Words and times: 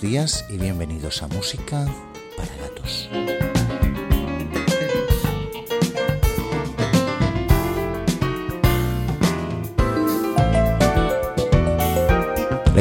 días 0.00 0.44
y 0.50 0.58
bienvenidos 0.58 1.22
a 1.22 1.28
Música 1.28 1.86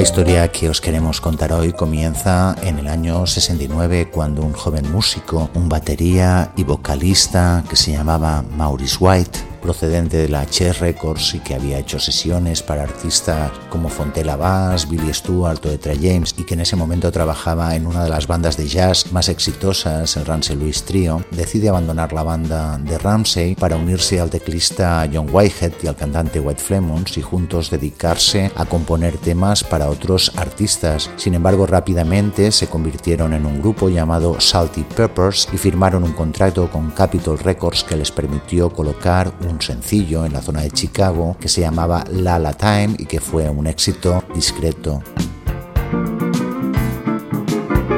historia 0.03 0.51
que 0.51 0.67
os 0.67 0.81
queremos 0.81 1.21
contar 1.21 1.53
hoy 1.53 1.71
comienza 1.71 2.57
en 2.61 2.77
el 2.77 2.89
año 2.89 3.25
69 3.25 4.09
cuando 4.11 4.41
un 4.41 4.51
joven 4.51 4.91
músico, 4.91 5.49
un 5.53 5.69
batería 5.69 6.51
y 6.57 6.65
vocalista 6.65 7.63
que 7.69 7.77
se 7.77 7.93
llamaba 7.93 8.43
Maurice 8.57 8.97
White, 8.99 9.52
procedente 9.63 10.17
de 10.17 10.27
la 10.27 10.45
Chess 10.45 10.79
Records 10.79 11.33
y 11.35 11.39
que 11.39 11.55
había 11.55 11.79
hecho 11.79 11.97
sesiones 11.97 12.61
para 12.61 12.83
artistas 12.83 13.51
como 13.69 13.87
Fontella 13.87 14.35
Bass, 14.35 14.89
Billy 14.89 15.13
Stewart 15.13 15.65
o 15.65 15.69
Etra 15.69 15.95
James 15.95 16.35
y 16.37 16.43
que 16.43 16.53
en 16.53 16.59
ese 16.59 16.75
momento 16.75 17.11
trabajaba 17.11 17.73
en 17.75 17.87
una 17.87 18.03
de 18.03 18.09
las 18.09 18.27
bandas 18.27 18.57
de 18.57 18.67
jazz 18.67 19.11
más 19.13 19.29
exitosas, 19.29 20.17
el 20.17 20.25
Ramsey 20.25 20.57
Louis 20.57 20.83
Trio, 20.83 21.23
decide 21.31 21.69
abandonar 21.69 22.11
la 22.11 22.23
banda 22.23 22.77
de 22.77 22.97
Ramsey 22.97 23.55
para 23.55 23.77
unirse 23.77 24.19
al 24.19 24.29
teclista 24.29 25.07
John 25.11 25.29
Whitehead 25.31 25.73
y 25.81 25.87
al 25.87 25.95
cantante 25.95 26.41
White 26.41 26.61
Flemons 26.61 27.17
y 27.17 27.21
juntos 27.21 27.69
dedicarse 27.69 28.51
a 28.55 28.65
componer 28.65 29.17
temas 29.17 29.63
para 29.63 29.89
otros 29.89 30.31
artistas. 30.35 31.09
Sin 31.15 31.35
embargo, 31.35 31.65
rápidamente 31.65 32.51
se 32.51 32.67
convirtieron 32.67 33.33
en 33.33 33.45
un 33.45 33.61
grupo 33.61 33.87
llamado 33.87 34.41
Salty 34.41 34.83
Peppers 34.83 35.47
y 35.53 35.57
firmaron 35.57 36.03
un 36.03 36.11
contrato 36.11 36.69
con 36.69 36.91
Capitol 36.91 37.39
Records 37.39 37.85
que 37.85 37.95
les 37.95 38.11
permitió 38.11 38.69
colocar 38.69 39.31
un 39.47 39.52
un 39.53 39.61
sencillo 39.61 40.25
en 40.25 40.33
la 40.33 40.41
zona 40.41 40.61
de 40.61 40.71
Chicago 40.71 41.37
que 41.39 41.47
se 41.47 41.61
llamaba 41.61 42.03
La 42.09 42.39
La 42.39 42.53
Time 42.53 42.95
y 42.97 43.05
que 43.05 43.19
fue 43.19 43.49
un 43.49 43.67
éxito 43.67 44.23
discreto. 44.33 45.01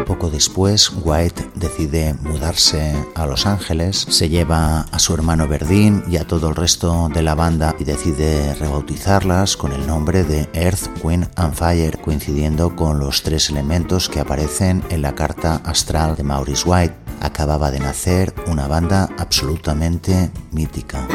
Poco 0.05 0.29
después, 0.29 0.91
White 1.03 1.49
decide 1.55 2.13
mudarse 2.21 2.95
a 3.15 3.25
Los 3.25 3.45
Ángeles, 3.45 4.05
se 4.09 4.29
lleva 4.29 4.81
a 4.81 4.99
su 4.99 5.13
hermano 5.13 5.47
Verdín 5.47 6.03
y 6.07 6.17
a 6.17 6.27
todo 6.27 6.49
el 6.49 6.55
resto 6.55 7.09
de 7.13 7.21
la 7.21 7.35
banda 7.35 7.75
y 7.79 7.85
decide 7.85 8.53
rebautizarlas 8.55 9.57
con 9.57 9.71
el 9.71 9.87
nombre 9.87 10.23
de 10.23 10.47
Earth, 10.53 11.03
Wind 11.03 11.27
and 11.35 11.53
Fire, 11.53 11.99
coincidiendo 12.01 12.75
con 12.75 12.99
los 12.99 13.23
tres 13.23 13.49
elementos 13.49 14.07
que 14.07 14.19
aparecen 14.19 14.83
en 14.89 15.01
la 15.01 15.15
carta 15.15 15.61
astral 15.65 16.15
de 16.15 16.23
Maurice 16.23 16.67
White. 16.67 16.95
Acababa 17.21 17.71
de 17.71 17.79
nacer 17.79 18.33
una 18.47 18.67
banda 18.67 19.09
absolutamente 19.17 20.31
mítica. 20.51 21.07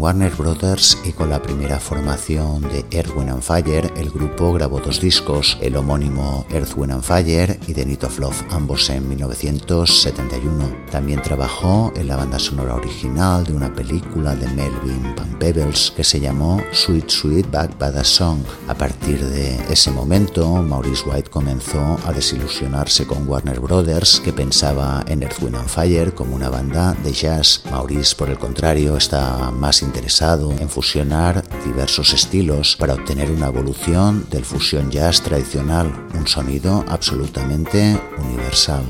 Warner 0.00 0.34
Brothers 0.34 0.96
y 1.04 1.12
con 1.12 1.28
la 1.28 1.42
primera 1.42 1.78
formación 1.78 2.62
de 2.62 2.86
Earth, 2.90 3.14
Wind 3.14 3.28
and 3.28 3.42
Fire, 3.42 3.92
el 3.98 4.08
grupo 4.08 4.50
grabó 4.54 4.80
dos 4.80 4.98
discos, 4.98 5.58
el 5.60 5.76
homónimo 5.76 6.46
Earth, 6.48 6.72
Wind 6.74 6.92
and 6.92 7.02
Fire 7.02 7.60
y 7.68 7.74
The 7.74 7.84
Need 7.84 8.04
of 8.04 8.18
Love, 8.18 8.42
ambos 8.50 8.88
en 8.88 9.06
1971. 9.06 10.86
También 10.90 11.20
trabajó 11.20 11.92
en 11.96 12.08
la 12.08 12.16
banda 12.16 12.38
sonora 12.38 12.76
original 12.76 13.44
de 13.44 13.52
una 13.52 13.74
película 13.74 14.34
de 14.34 14.48
Melvin 14.48 15.14
Van 15.14 15.38
Peebles 15.38 15.92
que 15.94 16.02
se 16.02 16.18
llamó 16.18 16.62
Sweet 16.72 17.10
Sweet 17.10 17.50
Back 17.50 17.78
Bada 17.78 18.02
Song. 18.02 18.40
A 18.68 18.74
partir 18.74 19.22
de 19.22 19.56
ese 19.70 19.90
momento, 19.90 20.62
Maurice 20.62 21.04
White 21.06 21.28
comenzó 21.28 21.98
a 22.06 22.12
desilusionarse 22.14 23.06
con 23.06 23.28
Warner 23.28 23.60
Brothers, 23.60 24.20
que 24.20 24.32
pensaba 24.32 25.04
en 25.08 25.22
Earth, 25.22 25.42
Wind 25.42 25.56
and 25.56 25.68
Fire 25.68 26.14
como 26.14 26.36
una 26.36 26.48
banda 26.48 26.96
de 27.04 27.12
jazz. 27.12 27.62
Maurice, 27.70 28.16
por 28.16 28.30
el 28.30 28.38
contrario, 28.38 28.96
está 28.96 29.50
más 29.50 29.82
interesado 29.90 30.52
en 30.52 30.68
fusionar 30.68 31.42
diversos 31.64 32.14
estilos 32.14 32.76
para 32.76 32.94
obtener 32.94 33.28
una 33.32 33.48
evolución 33.48 34.24
del 34.30 34.44
fusión 34.44 34.88
jazz 34.88 35.20
tradicional, 35.20 36.06
un 36.14 36.28
sonido 36.28 36.84
absolutamente 36.88 38.00
universal. 38.18 38.84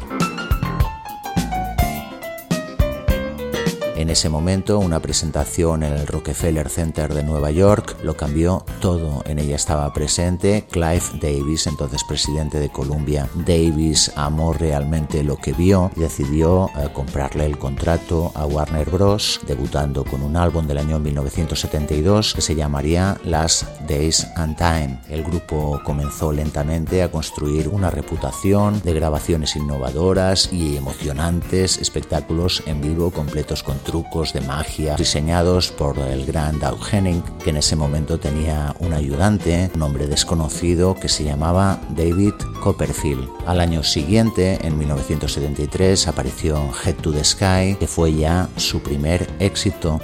En 4.01 4.09
ese 4.09 4.31
momento, 4.31 4.79
una 4.79 4.99
presentación 5.01 5.83
en 5.83 5.93
el 5.93 6.07
Rockefeller 6.07 6.71
Center 6.71 7.13
de 7.13 7.23
Nueva 7.23 7.51
York 7.51 7.99
lo 8.03 8.17
cambió 8.17 8.65
todo. 8.81 9.23
En 9.27 9.39
ella 9.39 9.57
estaba 9.57 9.93
presente 9.93 10.65
Clive 10.71 11.03
Davis, 11.21 11.67
entonces 11.67 12.03
presidente 12.05 12.59
de 12.59 12.71
Columbia. 12.71 13.29
Davis 13.35 14.11
amó 14.17 14.55
realmente 14.55 15.23
lo 15.23 15.37
que 15.37 15.53
vio 15.53 15.91
y 15.97 16.01
decidió 16.01 16.71
eh, 16.79 16.89
comprarle 16.95 17.45
el 17.45 17.59
contrato 17.59 18.33
a 18.35 18.47
Warner 18.47 18.89
Bros., 18.89 19.39
debutando 19.47 20.03
con 20.03 20.23
un 20.23 20.35
álbum 20.35 20.67
del 20.67 20.79
año 20.79 20.99
1972 20.99 22.33
que 22.33 22.41
se 22.41 22.55
llamaría 22.55 23.19
Last 23.25 23.65
Days 23.87 24.27
and 24.37 24.57
Time. 24.57 24.99
El 25.11 25.25
grupo 25.25 25.79
comenzó 25.85 26.33
lentamente 26.33 27.03
a 27.03 27.11
construir 27.11 27.69
una 27.69 27.91
reputación 27.91 28.81
de 28.83 28.95
grabaciones 28.95 29.57
innovadoras 29.57 30.51
y 30.51 30.79
emocionantes, 30.79 31.77
espectáculos 31.77 32.63
en 32.65 32.81
vivo 32.81 33.11
completos 33.11 33.63
con 33.63 33.79
trucos 33.91 34.33
de 34.33 34.41
magia 34.41 34.95
diseñados 34.95 35.73
por 35.73 35.99
el 35.99 36.25
gran 36.25 36.61
Doug 36.61 36.79
Henning, 36.93 37.23
que 37.43 37.51
en 37.51 37.57
ese 37.57 37.75
momento 37.75 38.21
tenía 38.21 38.73
un 38.79 38.93
ayudante, 38.93 39.69
un 39.75 39.83
hombre 39.83 40.07
desconocido 40.07 40.95
que 40.95 41.09
se 41.09 41.25
llamaba 41.25 41.81
David 41.97 42.35
Copperfield. 42.63 43.29
Al 43.47 43.61
año 43.61 43.83
siguiente, 43.83 44.65
en 44.65 44.79
1973, 44.79 46.07
apareció 46.07 46.71
Head 46.85 46.97
to 47.03 47.11
the 47.11 47.25
Sky, 47.25 47.75
que 47.81 47.89
fue 47.89 48.15
ya 48.15 48.49
su 48.57 48.81
primer 48.81 49.29
éxito. 49.41 50.01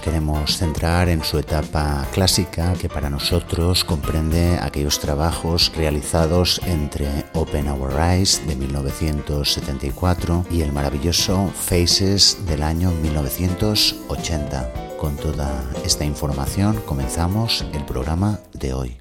queremos 0.00 0.56
centrar 0.58 1.08
en 1.08 1.22
su 1.22 1.38
etapa 1.38 2.06
clásica, 2.12 2.74
que 2.74 2.88
para 2.88 3.10
nosotros 3.10 3.84
comprende 3.84 4.58
aquellos 4.60 4.98
trabajos 5.00 5.72
realizados 5.76 6.60
entre 6.66 7.08
Open 7.34 7.68
Our 7.68 7.92
Eyes 8.00 8.46
de 8.46 8.56
1974 8.56 10.46
y 10.50 10.62
el 10.62 10.72
maravilloso 10.72 11.50
Faces 11.54 12.38
del 12.46 12.62
año 12.62 12.90
1980. 13.02 14.96
Con 14.98 15.16
toda 15.16 15.70
esta 15.84 16.04
información 16.04 16.80
comenzamos 16.86 17.64
el 17.72 17.84
programa 17.84 18.38
de 18.52 18.72
hoy. 18.74 18.96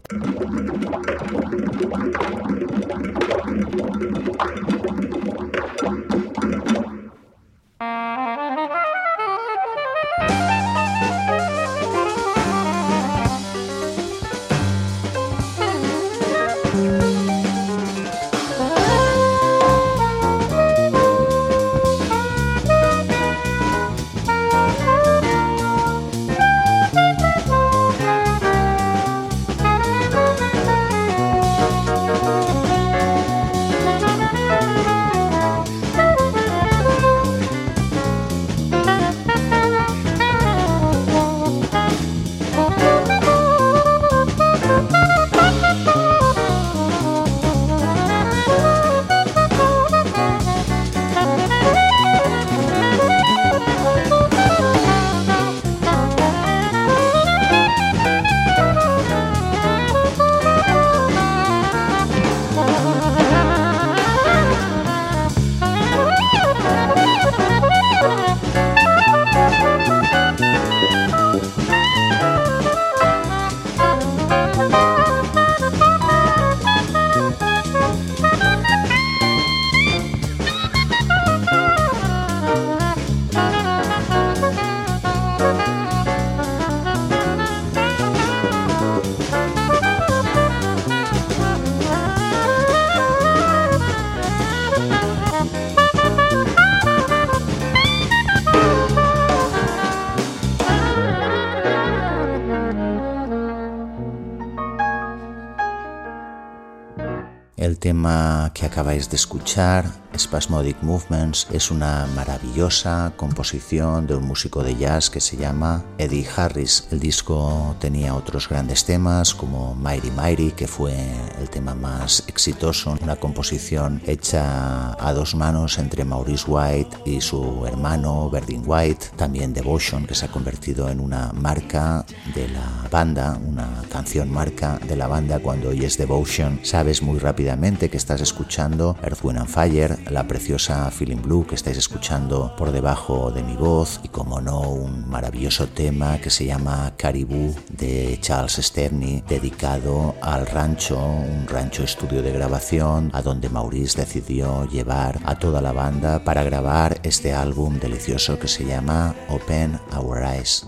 Tema 107.78 108.52
que 108.54 108.66
acabáis 108.66 109.10
de 109.10 109.16
escuchar, 109.16 109.86
Spasmodic 110.18 110.82
Movements, 110.82 111.48
es 111.52 111.72
una 111.72 112.08
maravillosa 112.16 113.14
composición 113.16 114.08
de 114.08 114.16
un 114.16 114.28
músico 114.28 114.64
de 114.64 114.76
jazz 114.76 115.10
que 115.10 115.20
se 115.20 115.38
llama 115.38 115.84
Eddie 115.98 116.28
Harris. 116.36 116.88
El 116.92 117.00
disco 117.00 117.76
tenía 117.80 118.16
otros 118.16 118.48
grandes 118.48 118.86
temas 118.86 119.34
como 119.34 119.76
Mighty 119.76 120.12
Mighty, 120.12 120.52
que 120.52 120.68
fue 120.68 120.96
el 121.40 121.50
tema 121.50 121.76
más 121.76 122.24
exitoso, 122.28 122.98
una 123.02 123.16
composición 123.16 124.02
hecha 124.06 124.94
a 124.94 125.14
dos 125.14 125.36
manos 125.36 125.78
entre 125.78 126.06
Maurice 126.06 126.46
White 126.48 126.98
y 127.06 127.22
su 127.22 127.66
hermano 127.66 128.30
Verdin 128.30 128.64
White, 128.66 129.08
también 129.16 129.54
Devotion, 129.54 130.06
que 130.06 130.16
se 130.16 130.26
ha 130.26 130.32
convertido 130.32 130.90
en 130.90 131.00
una 131.00 131.32
marca 131.34 132.06
de 132.36 132.48
la 132.48 132.88
banda, 132.92 133.40
una 133.46 133.82
canción 133.90 134.32
marca 134.32 134.80
de 134.88 134.96
la 134.96 135.08
banda 135.08 135.40
cuando 135.40 135.70
oyes 135.70 135.98
Devotion, 135.98 136.60
sabes 136.64 137.02
muy 137.02 137.20
rápidamente 137.20 137.90
que 137.90 137.98
estás 137.98 138.22
escuchando 138.22 138.96
Earth, 139.04 139.24
Wind 139.24 139.40
and 139.40 139.50
Fire, 139.50 140.03
la 140.10 140.28
preciosa 140.28 140.90
Feeling 140.92 141.22
Blue 141.22 141.46
que 141.48 141.56
estáis 141.56 141.78
escuchando 141.78 142.56
por 142.58 142.72
debajo 142.72 143.32
de 143.32 143.44
mi 143.44 143.56
voz 143.56 144.00
y 144.04 144.08
como 144.08 144.42
no 144.42 144.62
un 144.62 145.10
maravilloso 145.10 145.68
tema 145.68 146.18
que 146.20 146.30
se 146.30 146.46
llama 146.46 146.94
Caribou 146.98 147.56
de 147.70 148.18
Charles 148.22 148.54
Sterney 148.54 149.24
dedicado 149.28 150.16
al 150.22 150.46
rancho, 150.48 151.00
un 151.00 151.48
rancho 151.48 151.84
estudio 151.84 152.22
de 152.22 152.32
grabación 152.32 153.10
a 153.14 153.22
donde 153.22 153.50
Maurice 153.50 154.02
decidió 154.02 154.68
llevar 154.70 155.20
a 155.26 155.36
toda 155.36 155.62
la 155.62 155.72
banda 155.72 156.24
para 156.24 156.44
grabar 156.44 157.00
este 157.04 157.34
álbum 157.34 157.80
delicioso 157.80 158.40
que 158.40 158.48
se 158.48 158.66
llama 158.66 159.16
Open 159.30 159.80
Our 159.96 160.24
Eyes. 160.24 160.66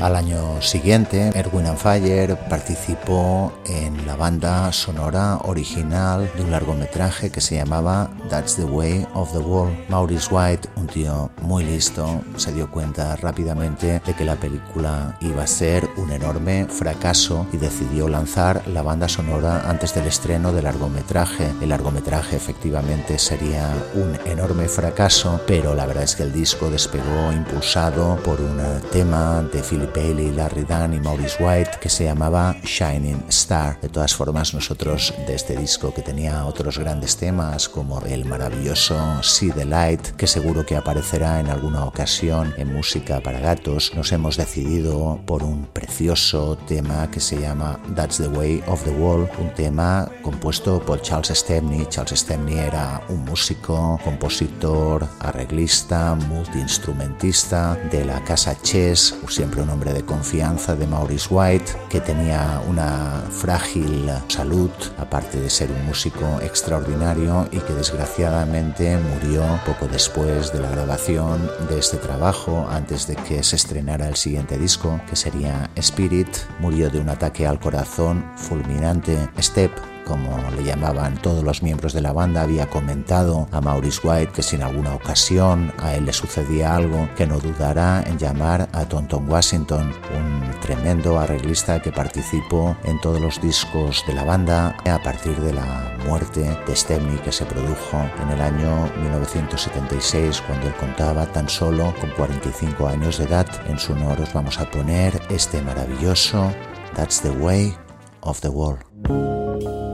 Al 0.00 0.16
año 0.16 0.62
siguiente, 0.62 1.30
Erwin 1.34 1.66
and 1.66 1.76
Fire 1.76 2.34
participó 2.48 3.52
en 3.66 4.06
la 4.06 4.16
banda 4.16 4.72
sonora 4.72 5.36
original 5.44 6.30
de 6.34 6.42
un 6.42 6.50
largometraje 6.50 7.28
que 7.30 7.42
se 7.42 7.56
llamaba 7.56 8.10
That's 8.30 8.56
the 8.56 8.64
Way 8.64 9.06
of 9.12 9.30
the 9.32 9.38
World. 9.40 9.76
Maurice 9.90 10.34
White, 10.34 10.70
un 10.76 10.86
tío 10.86 11.30
muy 11.42 11.64
listo, 11.64 12.22
se 12.36 12.50
dio 12.54 12.70
cuenta 12.70 13.14
rápidamente 13.16 14.00
de 14.06 14.14
que 14.14 14.24
la 14.24 14.36
película 14.36 15.18
iba 15.20 15.42
a 15.42 15.46
ser 15.46 15.86
un 15.98 16.10
enorme 16.12 16.66
fracaso 16.70 17.46
y 17.52 17.58
decidió 17.58 18.08
lanzar 18.08 18.66
la 18.68 18.80
banda 18.80 19.06
sonora 19.06 19.68
antes 19.68 19.94
del 19.94 20.06
estreno 20.06 20.50
del 20.50 20.64
largometraje. 20.64 21.52
El 21.60 21.68
largometraje 21.68 22.36
efectivamente 22.36 23.18
sería 23.18 23.68
un 23.94 24.18
enorme 24.24 24.66
fracaso, 24.66 25.42
pero 25.46 25.74
la 25.74 25.84
verdad 25.84 26.04
es 26.04 26.16
que 26.16 26.22
el 26.22 26.32
disco 26.32 26.70
despegó 26.70 27.32
impulsado 27.34 28.16
por 28.24 28.40
un 28.40 28.58
tema 28.90 29.42
de 29.52 29.62
Philip 29.62 29.89
Bailey, 29.94 30.32
Larry 30.32 30.62
Dunn 30.62 30.94
y 30.94 31.00
Maurice 31.00 31.42
White 31.42 31.72
que 31.80 31.88
se 31.88 32.04
llamaba 32.04 32.56
Shining 32.62 33.24
Star. 33.28 33.80
De 33.80 33.88
todas 33.88 34.14
formas, 34.14 34.54
nosotros 34.54 35.14
de 35.26 35.34
este 35.34 35.56
disco 35.56 35.92
que 35.92 36.02
tenía 36.02 36.44
otros 36.44 36.78
grandes 36.78 37.16
temas 37.16 37.68
como 37.68 38.00
el 38.02 38.24
maravilloso 38.24 39.22
See 39.22 39.50
the 39.50 39.64
Light, 39.64 40.00
que 40.16 40.26
seguro 40.26 40.64
que 40.66 40.76
aparecerá 40.76 41.40
en 41.40 41.48
alguna 41.48 41.84
ocasión 41.84 42.54
en 42.56 42.72
música 42.72 43.20
para 43.20 43.40
gatos, 43.40 43.92
nos 43.94 44.12
hemos 44.12 44.36
decidido 44.36 45.20
por 45.26 45.42
un 45.42 45.66
precioso 45.66 46.56
tema 46.68 47.10
que 47.10 47.20
se 47.20 47.40
llama 47.40 47.80
That's 47.94 48.18
the 48.18 48.28
Way 48.28 48.62
of 48.66 48.84
the 48.84 48.90
World, 48.90 49.28
un 49.38 49.52
tema 49.54 50.10
compuesto 50.22 50.80
por 50.80 51.00
Charles 51.00 51.38
Stepney. 51.38 51.86
Charles 51.88 52.20
Stepney 52.20 52.58
era 52.58 53.02
un 53.08 53.24
músico, 53.24 53.98
compositor, 54.04 55.06
arreglista, 55.20 56.14
multiinstrumentista 56.14 57.76
de 57.90 58.04
la 58.04 58.22
casa 58.24 58.54
Chess, 58.62 59.14
siempre 59.28 59.62
un 59.62 59.70
hombre 59.70 59.79
de 59.88 60.04
confianza 60.04 60.76
de 60.76 60.86
Maurice 60.86 61.28
White, 61.30 61.72
que 61.88 62.00
tenía 62.00 62.62
una 62.68 63.22
frágil 63.30 64.10
salud, 64.28 64.70
aparte 64.98 65.40
de 65.40 65.48
ser 65.48 65.70
un 65.70 65.86
músico 65.86 66.26
extraordinario 66.42 67.48
y 67.50 67.58
que 67.60 67.72
desgraciadamente 67.72 68.98
murió 68.98 69.42
poco 69.64 69.88
después 69.88 70.52
de 70.52 70.60
la 70.60 70.70
grabación 70.70 71.50
de 71.68 71.78
este 71.78 71.96
trabajo, 71.96 72.68
antes 72.70 73.06
de 73.06 73.16
que 73.16 73.42
se 73.42 73.56
estrenara 73.56 74.08
el 74.08 74.16
siguiente 74.16 74.58
disco, 74.58 75.00
que 75.08 75.16
sería 75.16 75.70
Spirit, 75.76 76.28
murió 76.58 76.90
de 76.90 77.00
un 77.00 77.08
ataque 77.08 77.46
al 77.46 77.58
corazón 77.58 78.24
fulminante. 78.36 79.16
Step 79.40 79.72
como 80.10 80.50
le 80.56 80.64
llamaban 80.64 81.22
todos 81.22 81.44
los 81.44 81.62
miembros 81.62 81.92
de 81.92 82.00
la 82.00 82.12
banda, 82.12 82.42
había 82.42 82.68
comentado 82.68 83.46
a 83.52 83.60
Maurice 83.60 84.00
White 84.02 84.32
que 84.32 84.42
si 84.42 84.56
en 84.56 84.64
alguna 84.64 84.92
ocasión 84.92 85.72
a 85.78 85.94
él 85.94 86.04
le 86.04 86.12
sucedía 86.12 86.74
algo, 86.74 87.08
que 87.16 87.28
no 87.28 87.38
dudará 87.38 88.02
en 88.04 88.18
llamar 88.18 88.68
a 88.72 88.86
Tonton 88.86 89.30
Washington, 89.30 89.92
un 90.18 90.60
tremendo 90.62 91.20
arreglista 91.20 91.80
que 91.80 91.92
participó 91.92 92.76
en 92.82 93.00
todos 93.00 93.20
los 93.20 93.40
discos 93.40 94.02
de 94.08 94.14
la 94.14 94.24
banda 94.24 94.76
a 94.84 95.00
partir 95.00 95.40
de 95.40 95.52
la 95.52 95.96
muerte 96.04 96.58
de 96.66 96.74
Stepney 96.74 97.18
que 97.18 97.30
se 97.30 97.44
produjo 97.44 97.98
en 98.20 98.30
el 98.30 98.40
año 98.40 98.90
1976 99.02 100.42
cuando 100.44 100.66
él 100.66 100.74
contaba 100.74 101.24
tan 101.26 101.48
solo 101.48 101.94
con 102.00 102.10
45 102.10 102.88
años 102.88 103.18
de 103.18 103.26
edad. 103.26 103.46
En 103.68 103.78
su 103.78 103.92
honor 103.92 104.20
os 104.20 104.32
vamos 104.32 104.58
a 104.58 104.68
poner 104.68 105.22
este 105.30 105.62
maravilloso 105.62 106.52
That's 106.96 107.20
the 107.20 107.30
Way 107.30 107.76
of 108.22 108.40
the 108.40 108.48
World. 108.48 109.89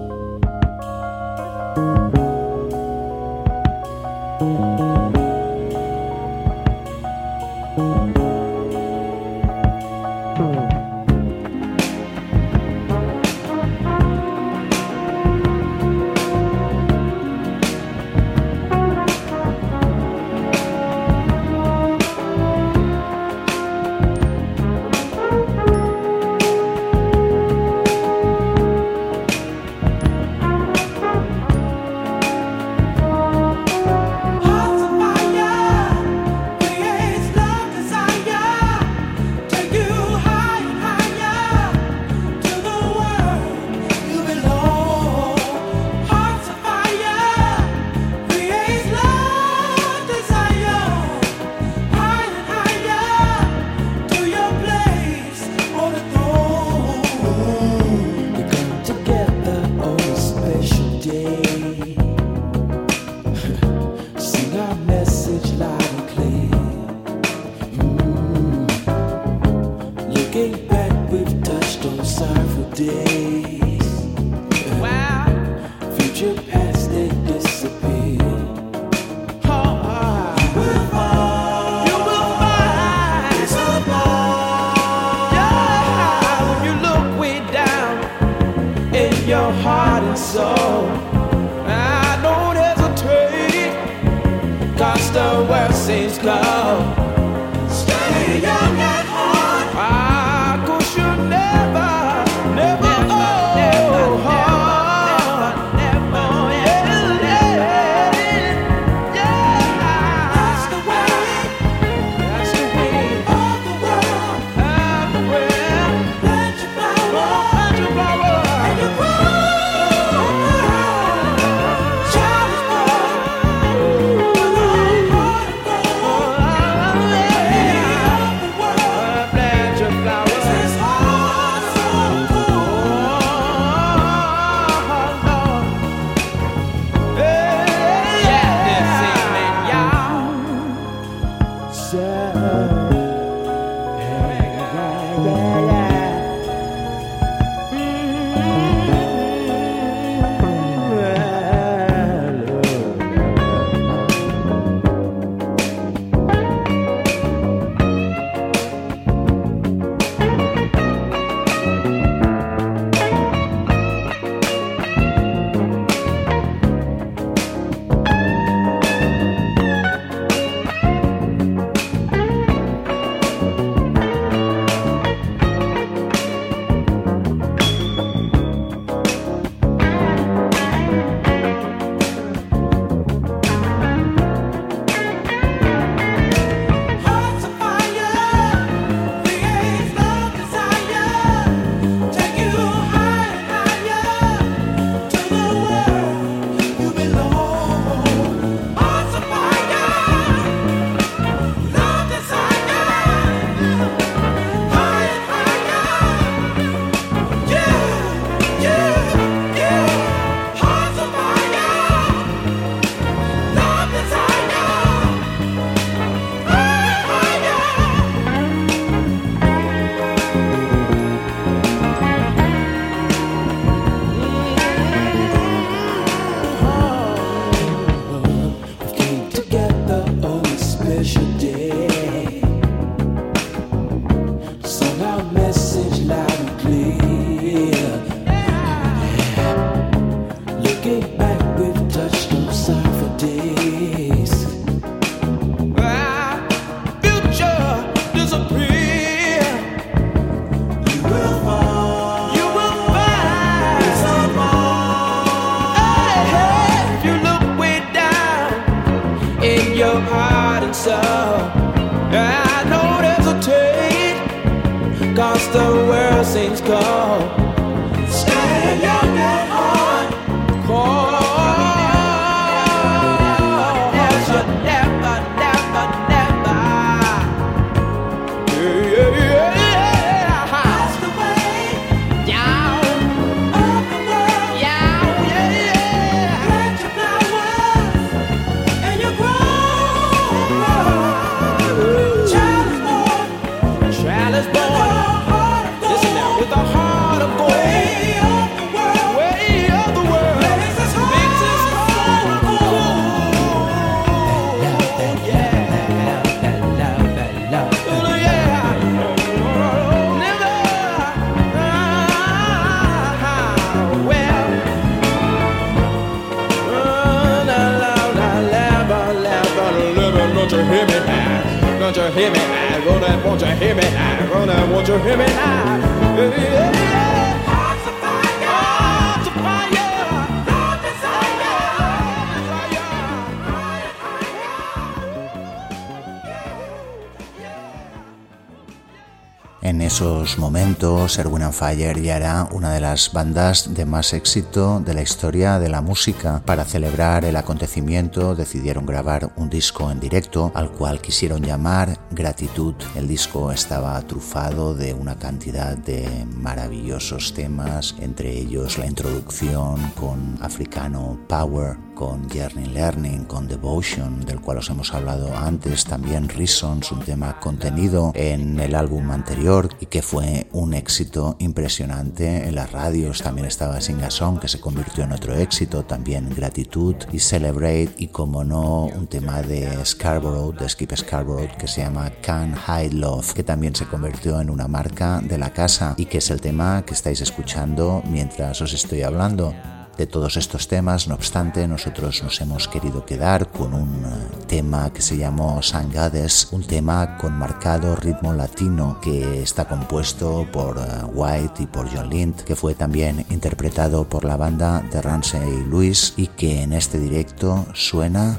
Esos 340.36 340.42
momentos, 340.42 341.18
Erwin 341.18 341.44
and 341.44 341.54
Fire 341.54 342.02
ya 342.02 342.16
era 342.16 342.48
una 342.52 342.70
de 342.74 342.80
las 342.80 343.10
bandas 343.10 343.72
de 343.72 343.86
más 343.86 344.12
éxito 344.12 344.80
de 344.80 344.92
la 344.92 345.00
historia 345.00 345.58
de 345.58 345.70
la 345.70 345.80
música. 345.80 346.42
Para 346.44 346.66
celebrar 346.66 347.24
el 347.24 347.36
acontecimiento 347.36 348.34
decidieron 348.34 348.84
grabar 348.84 349.32
un 349.36 349.48
disco 349.48 349.90
en 349.90 349.98
directo 349.98 350.52
al 350.54 350.72
cual 350.72 351.00
quisieron 351.00 351.42
llamar 351.42 351.98
Gratitud. 352.10 352.74
El 352.94 353.08
disco 353.08 353.50
estaba 353.50 353.98
trufado 354.02 354.74
de 354.74 354.92
una 354.92 355.18
cantidad 355.18 355.74
de 355.74 356.26
maravillosos 356.36 357.32
temas, 357.32 357.94
entre 357.98 358.30
ellos 358.30 358.76
la 358.76 358.86
introducción 358.86 359.90
con 359.98 360.38
Africano 360.42 361.18
Power, 361.28 361.78
con 361.96 362.28
Journey 362.28 362.66
Learning, 362.66 363.24
con 363.24 363.48
Devotion, 363.48 364.20
del 364.20 364.40
cual 364.40 364.58
os 364.58 364.68
hemos 364.68 364.92
hablado 364.92 365.34
antes, 365.34 365.86
también 365.86 366.28
Reasons, 366.28 366.92
un 366.92 367.00
tema 367.00 367.40
contenido 367.40 368.12
en 368.14 368.60
el 368.60 368.74
álbum 368.74 369.10
anterior 369.10 369.70
y 369.80 369.86
que 369.86 370.02
fue 370.02 370.46
un 370.52 370.74
éxito 370.74 371.36
impresionante 371.38 372.46
en 372.46 372.54
las 372.54 372.70
radios. 372.70 373.22
También 373.22 373.46
estaba 373.46 373.80
Sing 373.80 374.02
a 374.02 374.10
Song, 374.10 374.38
que 374.38 374.46
se 374.46 374.60
convirtió 374.60 375.04
en 375.04 375.12
otro 375.12 375.34
éxito, 375.34 375.84
también 375.84 376.28
Gratitud 376.36 376.96
y 377.12 377.18
Celebrate, 377.18 377.94
y 377.96 378.08
como 378.08 378.44
no, 378.44 378.84
un 378.84 379.06
tema 379.06 379.40
de 379.40 379.82
Scarborough, 379.84 380.54
de 380.54 380.68
Skip 380.68 380.94
Scarborough, 380.94 381.56
que 381.56 381.66
se 381.66 381.80
llama 381.80 382.12
Can't 382.22 382.58
Hide 382.68 382.94
Love, 382.94 383.32
que 383.32 383.42
también 383.42 383.74
se 383.74 383.86
convirtió 383.86 384.38
en 384.40 384.50
una 384.50 384.68
marca 384.68 385.22
de 385.22 385.38
la 385.38 385.54
casa 385.54 385.94
y 385.96 386.04
que 386.04 386.18
es 386.18 386.30
el 386.30 386.42
tema 386.42 386.84
que 386.84 386.92
estáis 386.92 387.22
escuchando 387.22 388.02
mientras 388.06 388.60
os 388.60 388.74
estoy 388.74 389.00
hablando. 389.00 389.54
De 389.96 390.06
todos 390.06 390.36
estos 390.36 390.68
temas, 390.68 391.08
no 391.08 391.14
obstante, 391.14 391.66
nosotros 391.66 392.22
nos 392.22 392.38
hemos 392.42 392.68
querido 392.68 393.06
quedar 393.06 393.50
con 393.50 393.72
un 393.72 394.04
eh, 394.04 394.44
tema 394.46 394.92
que 394.92 395.00
se 395.00 395.16
llamó 395.16 395.62
Sangades, 395.62 396.48
un 396.52 396.62
tema 396.62 397.16
con 397.16 397.32
marcado 397.32 397.96
ritmo 397.96 398.34
latino 398.34 398.98
que 399.00 399.42
está 399.42 399.64
compuesto 399.66 400.46
por 400.52 400.76
eh, 400.76 401.04
White 401.14 401.62
y 401.62 401.66
por 401.66 401.88
John 401.88 402.10
Lind, 402.10 402.42
que 402.42 402.54
fue 402.54 402.74
también 402.74 403.24
interpretado 403.30 404.06
por 404.06 404.26
la 404.26 404.36
banda 404.36 404.82
de 404.92 405.00
Ramsey 405.00 405.64
Lewis 405.70 406.12
y 406.18 406.26
que 406.26 406.60
en 406.62 406.74
este 406.74 406.98
directo 406.98 407.64
suena 407.72 408.38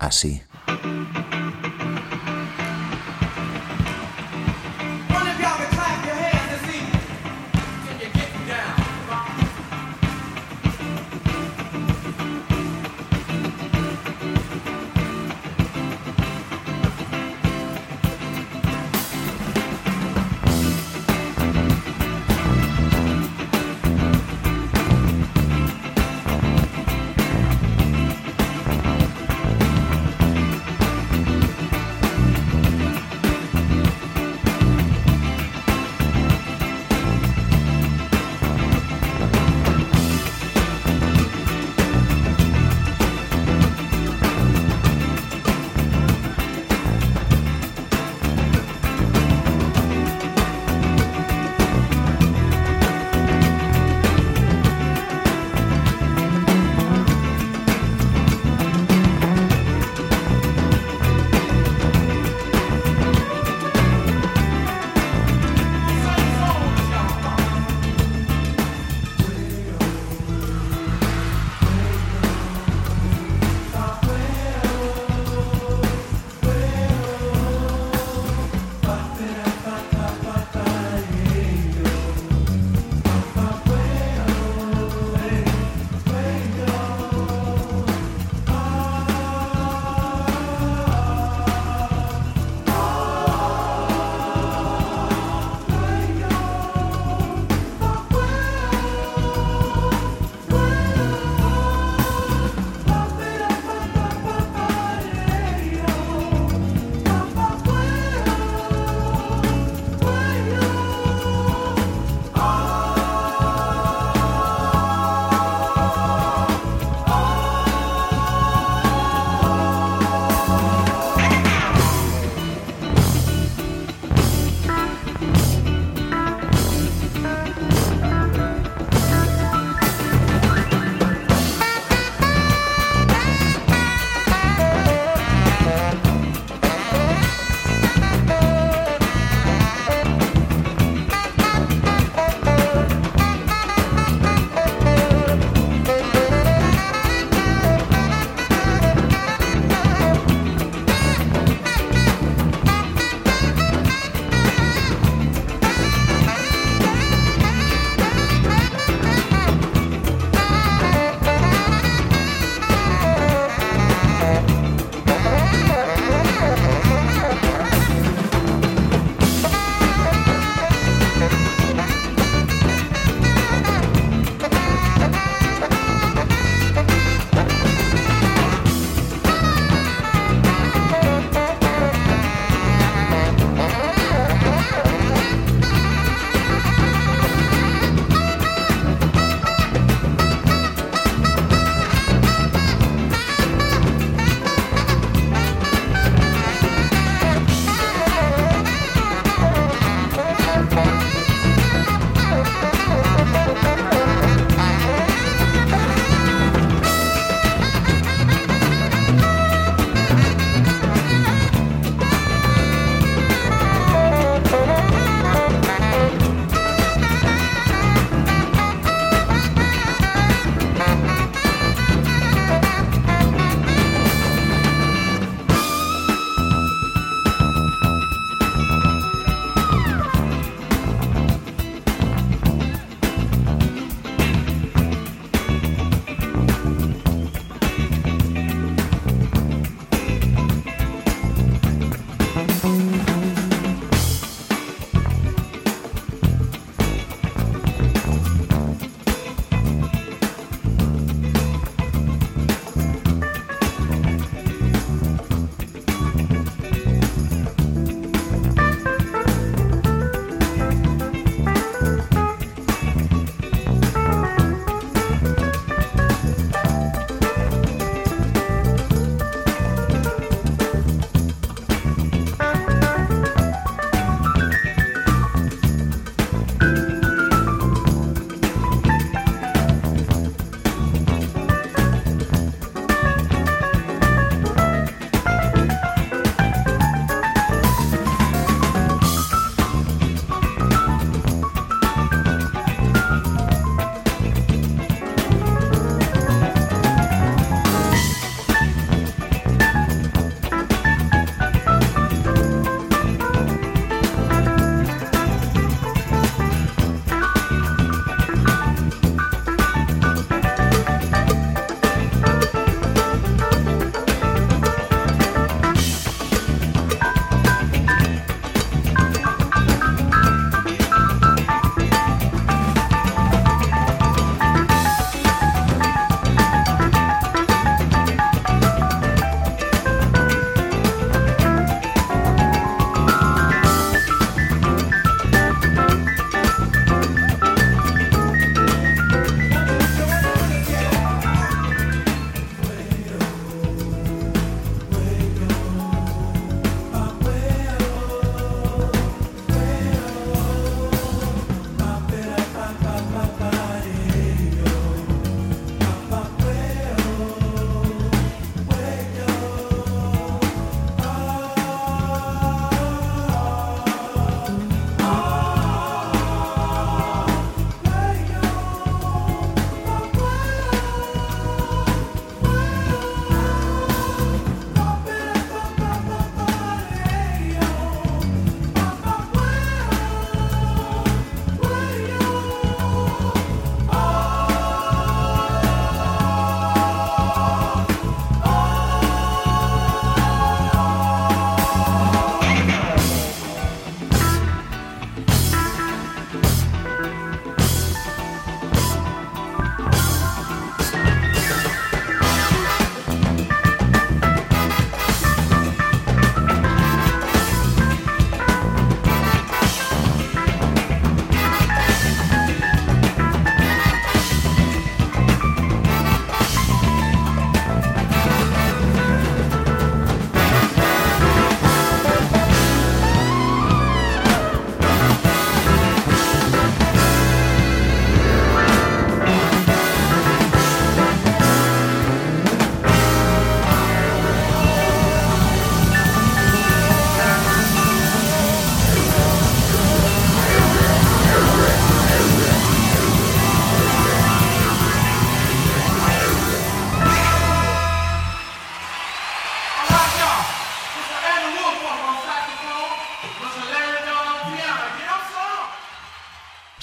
así. 0.00 0.42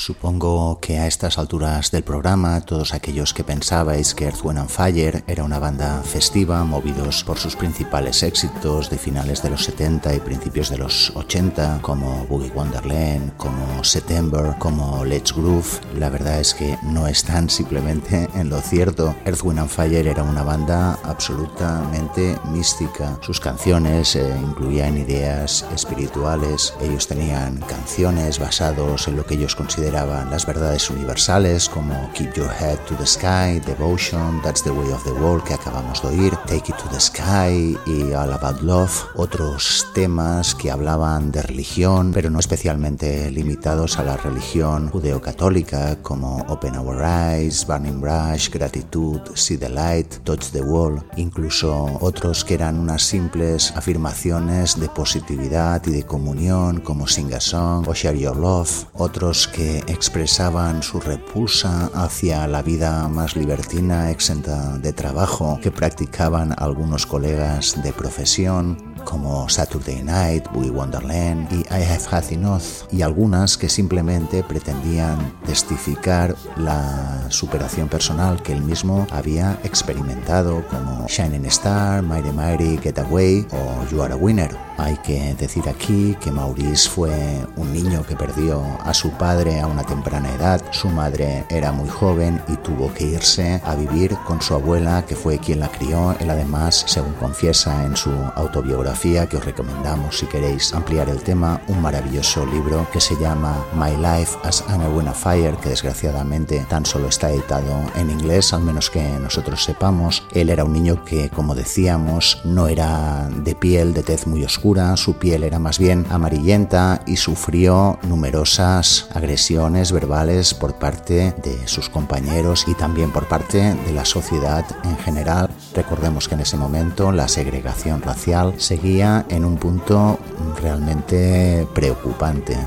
Supongo 0.08 0.80
que 0.80 1.00
a 1.00 1.06
estas 1.06 1.38
alturas 1.38 1.92
del 1.92 2.02
programa, 2.02 2.62
todos 2.62 2.94
aquellos 2.94 3.34
que 3.34 3.44
pensabais 3.44 4.16
que 4.16 4.24
Earth, 4.24 4.42
Wind 4.42 4.60
and 4.60 4.70
Fire 4.70 5.22
era 5.28 5.44
una 5.44 5.60
banda 5.60 6.02
festiva, 6.02 6.64
movidos 6.64 7.26
por 7.26 7.38
sus 7.38 7.58
principales 7.58 8.24
éxitos 8.24 8.90
de 8.90 8.98
finales 8.98 9.44
de 9.44 9.50
los 9.50 9.66
70 9.66 10.16
y 10.16 10.22
principios 10.22 10.70
de 10.70 10.78
los 10.78 11.12
80, 11.14 11.80
como 11.82 12.26
Boogie 12.28 12.54
Wonderland, 12.56 13.36
como 13.36 13.84
September, 13.84 14.56
como 14.60 15.04
Let's 15.04 15.34
Groove, 15.34 15.82
la 16.00 16.10
verdad 16.10 16.40
es 16.40 16.54
que 16.54 16.78
no 16.84 17.06
están 17.06 17.50
simplemente 17.50 18.30
en 18.34 18.50
lo 18.50 18.62
cierto. 18.62 19.14
Earth, 19.26 19.44
Wind 19.44 19.60
and 19.60 19.70
Fire 19.70 20.08
era 20.08 20.24
una 20.24 20.44
banda 20.44 20.98
absolutamente 21.04 22.38
mística. 22.46 23.20
Sus 23.20 23.42
canciones 23.42 24.16
eh, 24.16 24.34
incluían 24.42 24.98
ideas 24.98 25.66
espirituales, 25.76 26.74
ellos 26.80 27.10
tenían 27.10 27.60
canciones 27.60 28.40
basados 28.40 29.10
en 29.10 29.18
lo 29.18 29.26
que 29.26 29.36
ellos 29.36 29.54
consideraban 29.54 29.97
las 30.06 30.46
verdades 30.46 30.90
universales 30.92 31.68
como 31.68 32.10
Keep 32.14 32.36
Your 32.36 32.52
Head 32.52 32.78
to 32.88 32.96
the 32.96 33.06
Sky, 33.08 33.60
Devotion, 33.66 34.42
That's 34.44 34.62
the 34.62 34.70
Way 34.70 34.92
of 34.92 35.04
the 35.04 35.12
World 35.12 35.44
que 35.44 35.56
acabamos 35.56 36.02
de 36.02 36.10
oír, 36.10 36.36
Take 36.46 36.72
It 36.72 36.78
to 36.78 36.88
the 36.90 37.00
Sky 37.00 37.78
y 37.88 38.14
All 38.14 38.32
About 38.32 38.62
Love, 38.62 38.92
otros 39.16 39.88
temas 39.96 40.54
que 40.54 40.70
hablaban 40.70 41.32
de 41.32 41.42
religión, 41.42 42.12
pero 42.14 42.30
no 42.30 42.40
especialmente 42.40 43.32
limitados 43.32 43.98
a 43.98 44.04
la 44.04 44.18
religión 44.18 44.90
judeocatólica 44.90 45.96
como 46.04 46.46
Open 46.48 46.78
Our 46.78 47.02
Eyes, 47.04 47.66
Burning 47.66 48.00
Brush, 48.00 48.52
Gratitude, 48.52 49.24
See 49.34 49.58
the 49.58 49.70
Light, 49.70 50.24
Touch 50.24 50.52
the 50.52 50.62
Wall, 50.62 51.04
incluso 51.16 51.98
otros 52.02 52.44
que 52.44 52.54
eran 52.54 52.78
unas 52.78 53.02
simples 53.02 53.74
afirmaciones 53.76 54.80
de 54.80 54.90
positividad 54.90 55.82
y 55.88 55.92
de 55.92 56.04
comunión 56.04 56.82
como 56.82 57.08
Sing 57.08 57.34
a 57.34 57.40
Song 57.40 57.88
o 57.88 57.94
Share 57.94 58.20
Your 58.20 58.38
Love, 58.38 58.86
otros 58.94 59.48
que 59.48 59.87
expresaban 59.88 60.84
su 60.84 61.00
repulsa 61.00 61.90
hacia 61.94 62.48
la 62.48 62.62
vida 62.62 63.08
más 63.08 63.36
libertina, 63.36 64.12
exenta 64.12 64.78
de 64.78 64.94
trabajo, 64.94 65.60
que 65.62 65.72
practicaban 65.72 66.54
algunos 66.58 67.06
colegas 67.06 67.82
de 67.82 67.94
profesión, 67.94 68.97
como 69.10 69.48
Saturday 69.48 70.04
Night, 70.04 70.46
Boogie 70.52 70.70
Wonderland 70.70 71.50
y 71.52 71.60
I 71.74 71.84
Have 71.84 72.04
Had 72.12 72.32
Enough, 72.32 72.92
y 72.92 73.02
algunas 73.02 73.58
que 73.58 73.70
simplemente 73.70 74.44
pretendían 74.44 75.34
testificar 75.46 76.36
la 76.58 77.26
superación 77.30 77.88
personal 77.88 78.44
que 78.44 78.52
él 78.52 78.62
mismo 78.62 79.08
había 79.12 79.58
experimentado, 79.64 80.62
como 80.68 81.08
Shining 81.08 81.46
Star, 81.46 82.04
Mighty 82.04 82.32
Mighty, 82.32 82.78
Get 82.80 83.00
Away 83.00 83.48
o 83.52 83.90
You 83.90 84.02
Are 84.02 84.14
a 84.14 84.18
Winner. 84.18 84.54
Hay 84.78 84.98
que 84.98 85.34
decir 85.36 85.68
aquí 85.70 86.16
que 86.20 86.30
Maurice 86.30 86.88
fue 86.88 87.48
un 87.56 87.74
niño 87.74 88.06
que 88.06 88.16
perdió 88.16 88.64
a 88.84 88.94
su 88.94 89.10
padre 89.12 89.60
a 89.60 89.68
una 89.68 89.84
temprana 89.84 90.32
edad, 90.36 90.62
su 90.72 90.90
madre 90.90 91.46
era 91.50 91.72
muy 91.72 91.90
joven 91.90 92.42
y 92.48 92.58
tuvo 92.58 92.94
que 92.94 93.06
irse 93.06 93.60
a 93.66 93.74
vivir 93.74 94.16
con 94.26 94.40
su 94.42 94.54
abuela 94.54 95.04
que 95.08 95.16
fue 95.16 95.40
quien 95.40 95.62
la 95.62 95.70
crió, 95.70 96.16
él 96.20 96.30
además, 96.30 96.84
según 96.88 97.14
confiesa 97.14 97.86
en 97.86 97.96
su 97.96 98.12
autobiografía 98.36 98.97
que 99.00 99.38
os 99.38 99.46
recomendamos 99.46 100.18
si 100.18 100.26
queréis 100.26 100.74
ampliar 100.74 101.08
el 101.08 101.22
tema, 101.22 101.62
un 101.68 101.82
maravilloso 101.84 102.44
libro 102.48 102.88
que 102.92 103.00
se 103.00 103.16
llama 103.16 103.64
My 103.76 103.92
Life 103.92 104.40
as 104.44 104.64
Anna 104.68 104.88
Buena 104.88 105.14
Fire 105.14 105.56
que 105.58 105.70
desgraciadamente 105.70 106.66
tan 106.68 106.84
solo 106.84 107.08
está 107.08 107.30
editado 107.30 107.80
en 107.96 108.10
inglés, 108.10 108.54
al 108.54 108.64
menos 108.64 108.90
que 108.90 109.04
nosotros 109.20 109.64
sepamos. 109.64 110.24
Él 110.34 110.50
era 110.50 110.64
un 110.64 110.74
niño 110.74 111.06
que, 111.06 111.30
como 111.30 111.54
decíamos, 111.54 112.42
no 112.44 112.68
era 112.68 113.30
de 113.30 113.54
piel, 113.54 113.94
de 113.94 114.02
tez 114.02 114.26
muy 114.26 114.44
oscura, 114.44 114.98
su 114.98 115.14
piel 115.14 115.44
era 115.44 115.60
más 115.60 115.78
bien 115.78 116.08
amarillenta 116.10 117.02
y 117.06 117.18
sufrió 117.18 118.00
numerosas 118.02 119.10
agresiones 119.14 119.92
verbales 119.92 120.56
por 120.56 120.80
parte 120.80 121.36
de 121.44 121.68
sus 121.68 121.88
compañeros 121.88 122.66
y 122.68 122.74
también 122.74 123.12
por 123.12 123.28
parte 123.28 123.76
de 123.76 123.94
la 123.94 124.06
sociedad 124.06 124.66
en 124.84 124.98
general. 124.98 125.52
Recordemos 125.76 126.28
que 126.28 126.34
en 126.34 126.42
ese 126.42 126.58
momento 126.58 127.12
la 127.12 127.28
segregación 127.28 128.02
racial 128.02 128.56
seguía 128.58 128.87
en 128.88 129.44
un 129.44 129.58
punto 129.58 130.18
realmente 130.62 131.68
preocupante. 131.74 132.58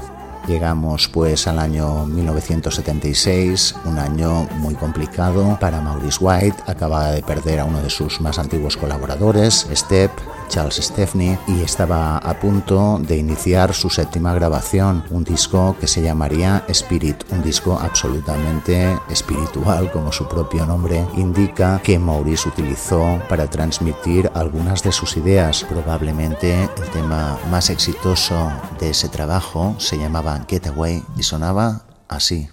Llegamos 0.46 1.08
pues 1.08 1.46
al 1.46 1.58
año 1.58 2.04
1976, 2.06 3.74
un 3.86 3.98
año 3.98 4.46
muy 4.58 4.74
complicado 4.74 5.56
para 5.58 5.80
Maurice 5.80 6.18
White. 6.20 6.56
Acababa 6.66 7.12
de 7.12 7.22
perder 7.22 7.60
a 7.60 7.64
uno 7.64 7.80
de 7.80 7.88
sus 7.88 8.20
más 8.20 8.38
antiguos 8.38 8.76
colaboradores, 8.76 9.66
Step, 9.72 10.10
Charles 10.50 10.76
Stepney, 10.76 11.38
y 11.46 11.62
estaba 11.62 12.18
a 12.18 12.38
punto 12.38 12.98
de 13.00 13.16
iniciar 13.16 13.72
su 13.72 13.88
séptima 13.88 14.34
grabación, 14.34 15.04
un 15.10 15.24
disco 15.24 15.76
que 15.80 15.86
se 15.86 16.02
llamaría 16.02 16.64
Spirit, 16.68 17.24
un 17.30 17.42
disco 17.42 17.78
absolutamente 17.80 18.98
espiritual, 19.08 19.90
como 19.92 20.12
su 20.12 20.28
propio 20.28 20.66
nombre 20.66 21.06
indica, 21.16 21.80
que 21.82 21.98
Maurice 21.98 22.48
utilizó 22.48 23.20
para 23.28 23.48
transmitir 23.48 24.30
algunas 24.34 24.82
de 24.82 24.92
sus 24.92 25.16
ideas. 25.16 25.64
Probablemente 25.68 26.64
el 26.64 26.90
tema 26.92 27.38
más 27.50 27.70
exitoso 27.70 28.50
de 28.78 28.90
ese 28.90 29.08
trabajo 29.08 29.76
se 29.78 29.96
llamaba 29.96 30.44
Getaway 30.48 31.02
y 31.16 31.22
sonaba 31.22 31.82
así. 32.08 32.48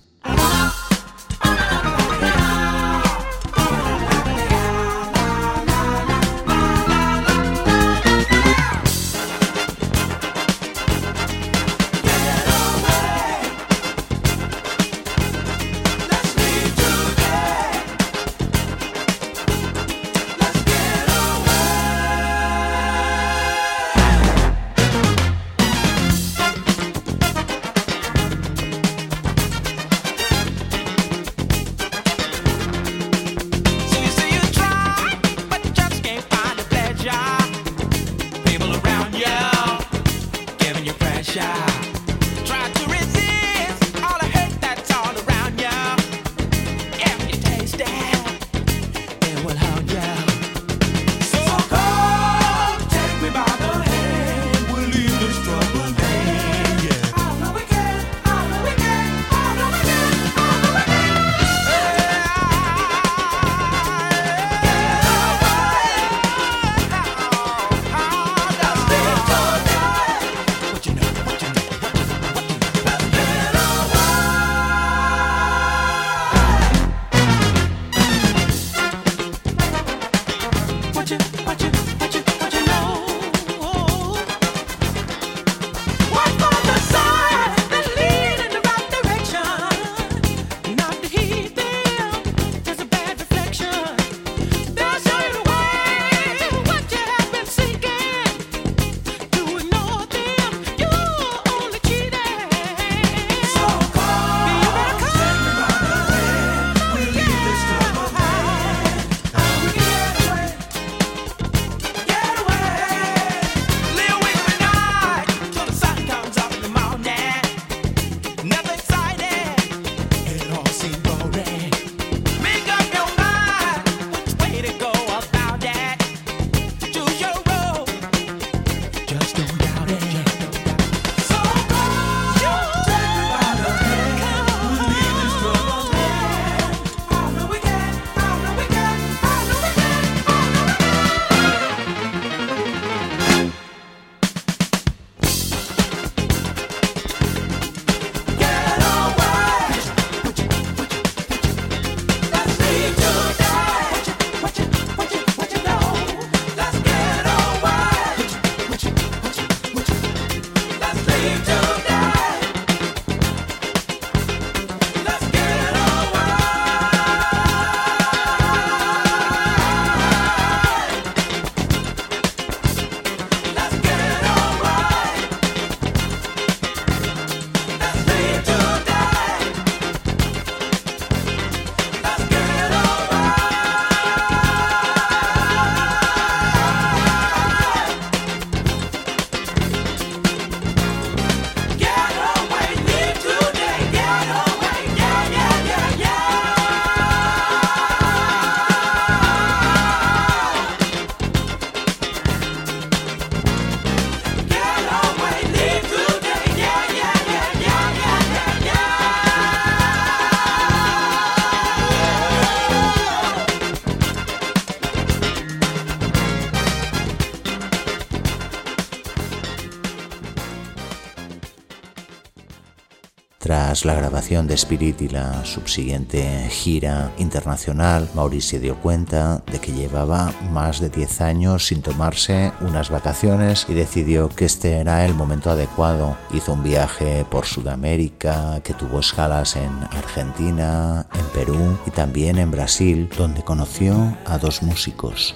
Tras 223.77 223.85
la 223.85 223.93
grabación 223.93 224.47
de 224.47 224.55
Spirit 224.55 225.03
y 225.03 225.07
la 225.07 225.45
subsiguiente 225.45 226.47
gira 226.49 227.11
internacional, 227.19 228.09
Maurice 228.15 228.49
se 228.49 228.59
dio 228.59 228.75
cuenta 228.77 229.43
de 229.51 229.59
que 229.59 229.71
llevaba 229.71 230.33
más 230.51 230.79
de 230.79 230.89
10 230.89 231.21
años 231.21 231.67
sin 231.67 231.83
tomarse 231.83 232.51
unas 232.61 232.89
vacaciones 232.89 233.67
y 233.69 233.75
decidió 233.75 234.29
que 234.29 234.45
este 234.45 234.77
era 234.77 235.05
el 235.05 235.13
momento 235.13 235.51
adecuado. 235.51 236.17
Hizo 236.33 236.53
un 236.53 236.63
viaje 236.63 237.23
por 237.29 237.45
Sudamérica 237.45 238.61
que 238.63 238.73
tuvo 238.73 239.01
escalas 239.01 239.55
en 239.55 239.69
Argentina, 239.91 241.05
en 241.13 241.25
Perú 241.27 241.77
y 241.85 241.91
también 241.91 242.39
en 242.39 242.49
Brasil, 242.49 243.07
donde 243.15 243.43
conoció 243.43 244.17
a 244.25 244.39
dos 244.39 244.63
músicos. 244.63 245.35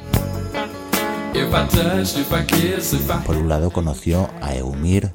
Por 3.26 3.38
un 3.38 3.50
lado 3.50 3.70
conoció 3.70 4.30
a 4.42 4.56
Eumir 4.56 5.11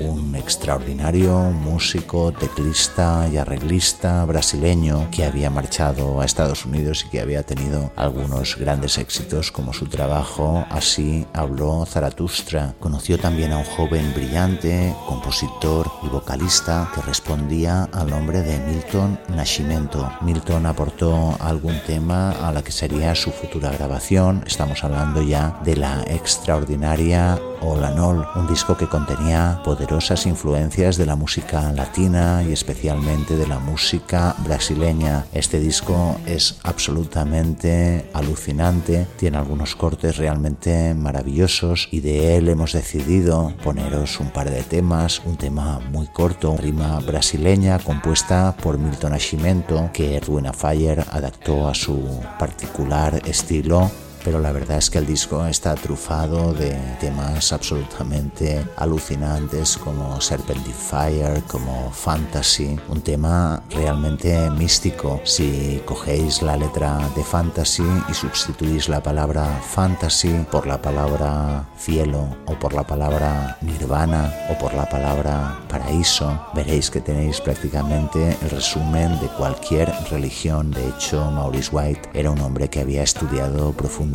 Un 0.00 0.34
extraordinario 0.36 1.38
músico, 1.38 2.32
teclista 2.32 3.28
y 3.30 3.36
arreglista 3.36 4.24
brasileño 4.24 5.08
que 5.10 5.26
había 5.26 5.50
marchado 5.50 6.22
a 6.22 6.24
Estados 6.24 6.64
Unidos 6.64 7.04
y 7.04 7.10
que 7.10 7.20
había 7.20 7.42
tenido 7.42 7.92
algunos 7.94 8.56
grandes 8.56 8.96
éxitos 8.96 9.52
como 9.52 9.74
su 9.74 9.84
trabajo 9.84 10.64
Así 10.70 11.26
habló 11.34 11.84
Zaratustra. 11.84 12.74
Conoció 12.80 13.18
también 13.18 13.52
a 13.52 13.58
un 13.58 13.64
joven 13.64 14.14
brillante, 14.14 14.94
compositor 15.06 15.90
y 16.02 16.08
vocalista 16.08 16.90
que 16.94 17.02
respondía 17.02 17.84
al 17.92 18.08
nombre 18.08 18.40
de 18.40 18.58
Milton 18.60 19.20
Nascimento. 19.28 20.10
Milton 20.22 20.64
aportó 20.64 21.36
algún 21.38 21.78
tema 21.86 22.30
a 22.30 22.50
la 22.50 22.62
que 22.62 22.72
sería 22.72 23.14
su 23.14 23.30
futura 23.30 23.70
grabación. 23.70 24.42
Estamos 24.46 24.82
hablando 24.84 25.20
ya 25.20 25.60
de 25.64 25.76
la 25.76 26.02
extraordinaria 26.06 27.38
Olanol, 27.64 28.26
un 28.34 28.46
disco 28.46 28.76
que 28.76 28.88
contenía 28.88 29.60
poderosas 29.64 30.26
influencias 30.26 30.96
de 30.96 31.06
la 31.06 31.16
música 31.16 31.72
latina 31.72 32.42
y 32.46 32.52
especialmente 32.52 33.36
de 33.36 33.46
la 33.46 33.58
música 33.58 34.34
brasileña. 34.44 35.24
Este 35.32 35.58
disco 35.58 36.16
es 36.26 36.58
absolutamente 36.62 38.10
alucinante, 38.12 39.06
tiene 39.16 39.38
algunos 39.38 39.74
cortes 39.76 40.16
realmente 40.16 40.94
maravillosos 40.94 41.88
y 41.90 42.00
de 42.00 42.36
él 42.36 42.48
hemos 42.48 42.72
decidido 42.72 43.52
poneros 43.62 44.20
un 44.20 44.30
par 44.30 44.50
de 44.50 44.62
temas, 44.62 45.22
un 45.24 45.36
tema 45.36 45.80
muy 45.90 46.06
corto, 46.08 46.56
rima 46.56 46.98
brasileña 47.00 47.78
compuesta 47.78 48.54
por 48.62 48.78
Milton 48.78 49.12
Nascimento 49.12 49.90
que 49.92 50.20
Ruina 50.20 50.52
Fire 50.52 51.04
adaptó 51.10 51.68
a 51.68 51.74
su 51.74 52.20
particular 52.38 53.22
estilo 53.26 53.90
pero 54.24 54.40
la 54.40 54.52
verdad 54.52 54.78
es 54.78 54.88
que 54.88 54.98
el 54.98 55.06
disco 55.06 55.44
está 55.46 55.74
trufado 55.74 56.54
de 56.54 56.72
temas 56.98 57.52
absolutamente 57.52 58.66
alucinantes 58.76 59.76
como 59.76 60.18
Serpentifier, 60.20 61.42
como 61.42 61.90
Fantasy, 61.90 62.80
un 62.88 63.02
tema 63.02 63.62
realmente 63.70 64.50
místico. 64.50 65.20
Si 65.24 65.82
cogéis 65.84 66.40
la 66.40 66.56
letra 66.56 66.98
de 67.14 67.22
Fantasy 67.22 67.84
y 68.08 68.14
sustituís 68.14 68.88
la 68.88 69.02
palabra 69.02 69.60
Fantasy 69.62 70.46
por 70.50 70.66
la 70.66 70.80
palabra 70.80 71.68
cielo 71.76 72.34
o 72.46 72.54
por 72.54 72.72
la 72.72 72.84
palabra 72.84 73.58
nirvana 73.60 74.32
o 74.48 74.56
por 74.58 74.72
la 74.72 74.88
palabra 74.88 75.60
paraíso, 75.68 76.40
veréis 76.54 76.90
que 76.90 77.02
tenéis 77.02 77.42
prácticamente 77.42 78.38
el 78.40 78.50
resumen 78.50 79.20
de 79.20 79.26
cualquier 79.36 79.92
religión. 80.10 80.70
De 80.70 80.88
hecho, 80.88 81.30
Maurice 81.30 81.70
White 81.70 82.08
era 82.14 82.30
un 82.30 82.40
hombre 82.40 82.70
que 82.70 82.80
había 82.80 83.02
estudiado 83.02 83.72
profundamente 83.72 84.13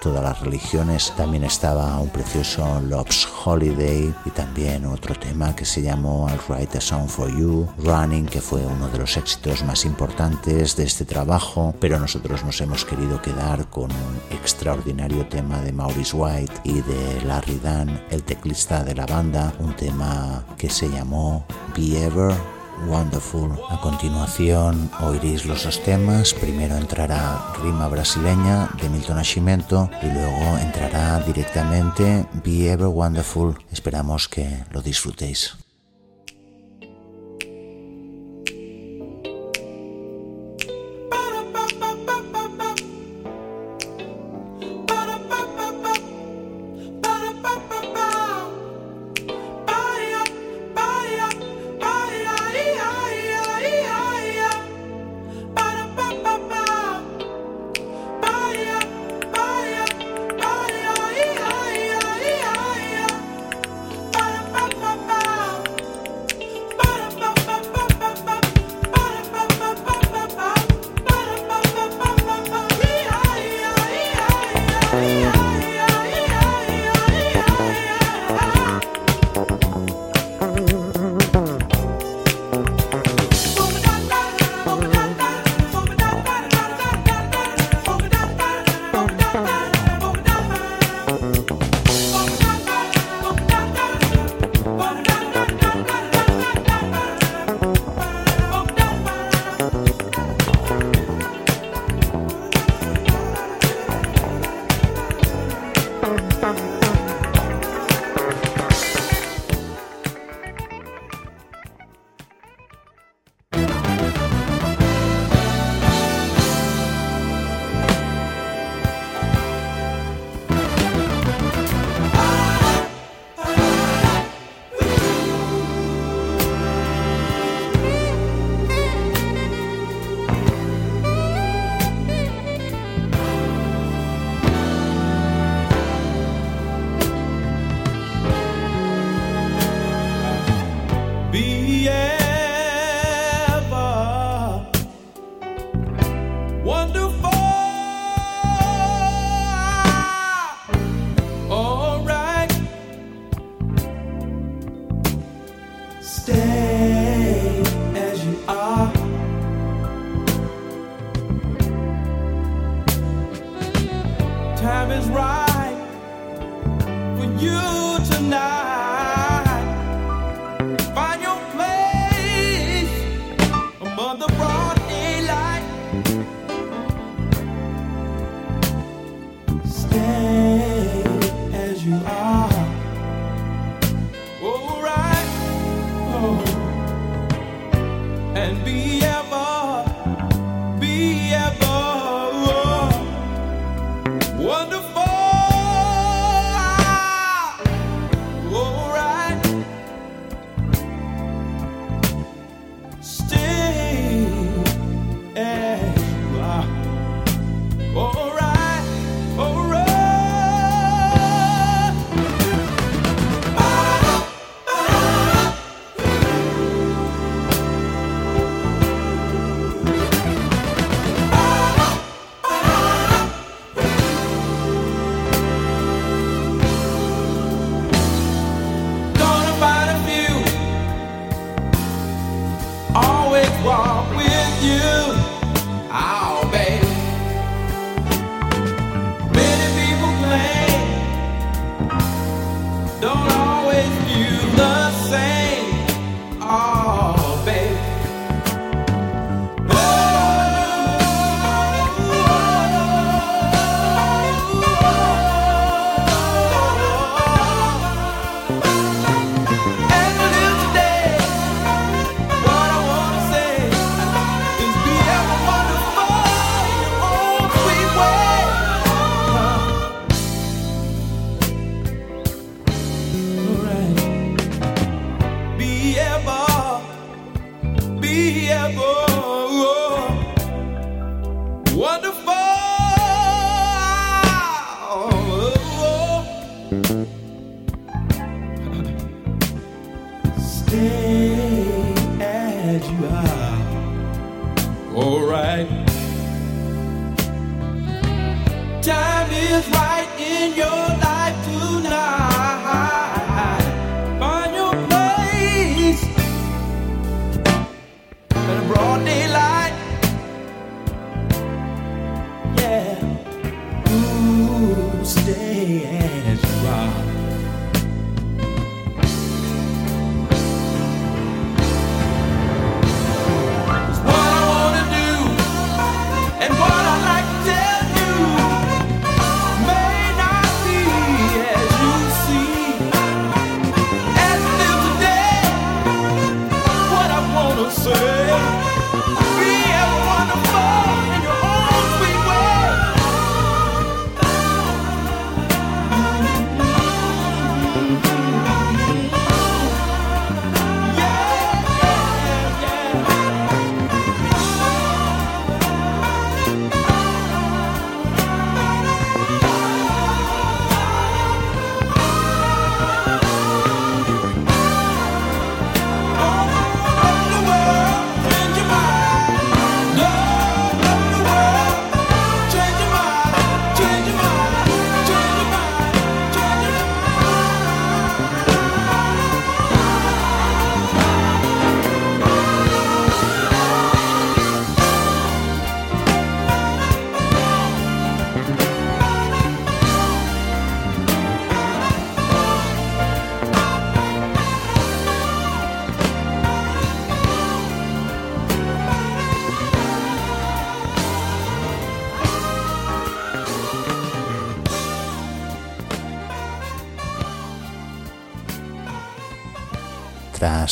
todas 0.00 0.22
las 0.22 0.40
religiones. 0.40 1.12
También 1.16 1.44
estaba 1.44 1.98
un 1.98 2.08
precioso 2.10 2.80
Love's 2.80 3.26
Holiday 3.44 4.14
y 4.24 4.30
también 4.30 4.86
otro 4.86 5.14
tema 5.14 5.54
que 5.56 5.64
se 5.64 5.82
llamó 5.82 6.28
I'll 6.28 6.40
Write 6.48 6.78
a 6.78 6.80
Song 6.80 7.08
for 7.08 7.28
You, 7.28 7.66
Running, 7.78 8.26
que 8.26 8.40
fue 8.40 8.64
uno 8.64 8.88
de 8.88 8.98
los 8.98 9.16
éxitos 9.16 9.64
más 9.64 9.84
importantes 9.84 10.76
de 10.76 10.84
este 10.84 11.04
trabajo, 11.04 11.74
pero 11.80 11.98
nosotros 11.98 12.44
nos 12.44 12.60
hemos 12.60 12.84
querido 12.84 13.20
quedar 13.20 13.68
con 13.68 13.90
un 13.90 14.20
extraordinario 14.30 15.26
tema 15.26 15.60
de 15.60 15.72
Maurice 15.72 16.16
White 16.16 16.52
y 16.64 16.80
de 16.82 17.22
Larry 17.26 17.60
Dunn, 17.62 18.00
el 18.10 18.22
teclista 18.22 18.84
de 18.84 18.94
la 18.94 19.06
banda, 19.06 19.52
un 19.58 19.74
tema 19.74 20.44
que 20.56 20.70
se 20.70 20.88
llamó 20.88 21.44
Be 21.76 22.04
Ever 22.04 22.55
Wonderful. 22.86 23.52
A 23.70 23.80
continuación 23.80 24.90
oiréis 25.00 25.46
los 25.46 25.64
dos 25.64 25.82
temas. 25.82 26.34
Primero 26.34 26.76
entrará 26.76 27.52
Rima 27.62 27.88
Brasileña 27.88 28.68
de 28.80 28.88
Milton 28.88 29.16
Nascimento 29.16 29.90
y 30.02 30.06
luego 30.06 30.58
entrará 30.58 31.20
directamente 31.20 32.26
Be 32.44 32.70
Ever 32.70 32.88
Wonderful. 32.88 33.58
Esperamos 33.72 34.28
que 34.28 34.64
lo 34.70 34.82
disfrutéis. 34.82 35.65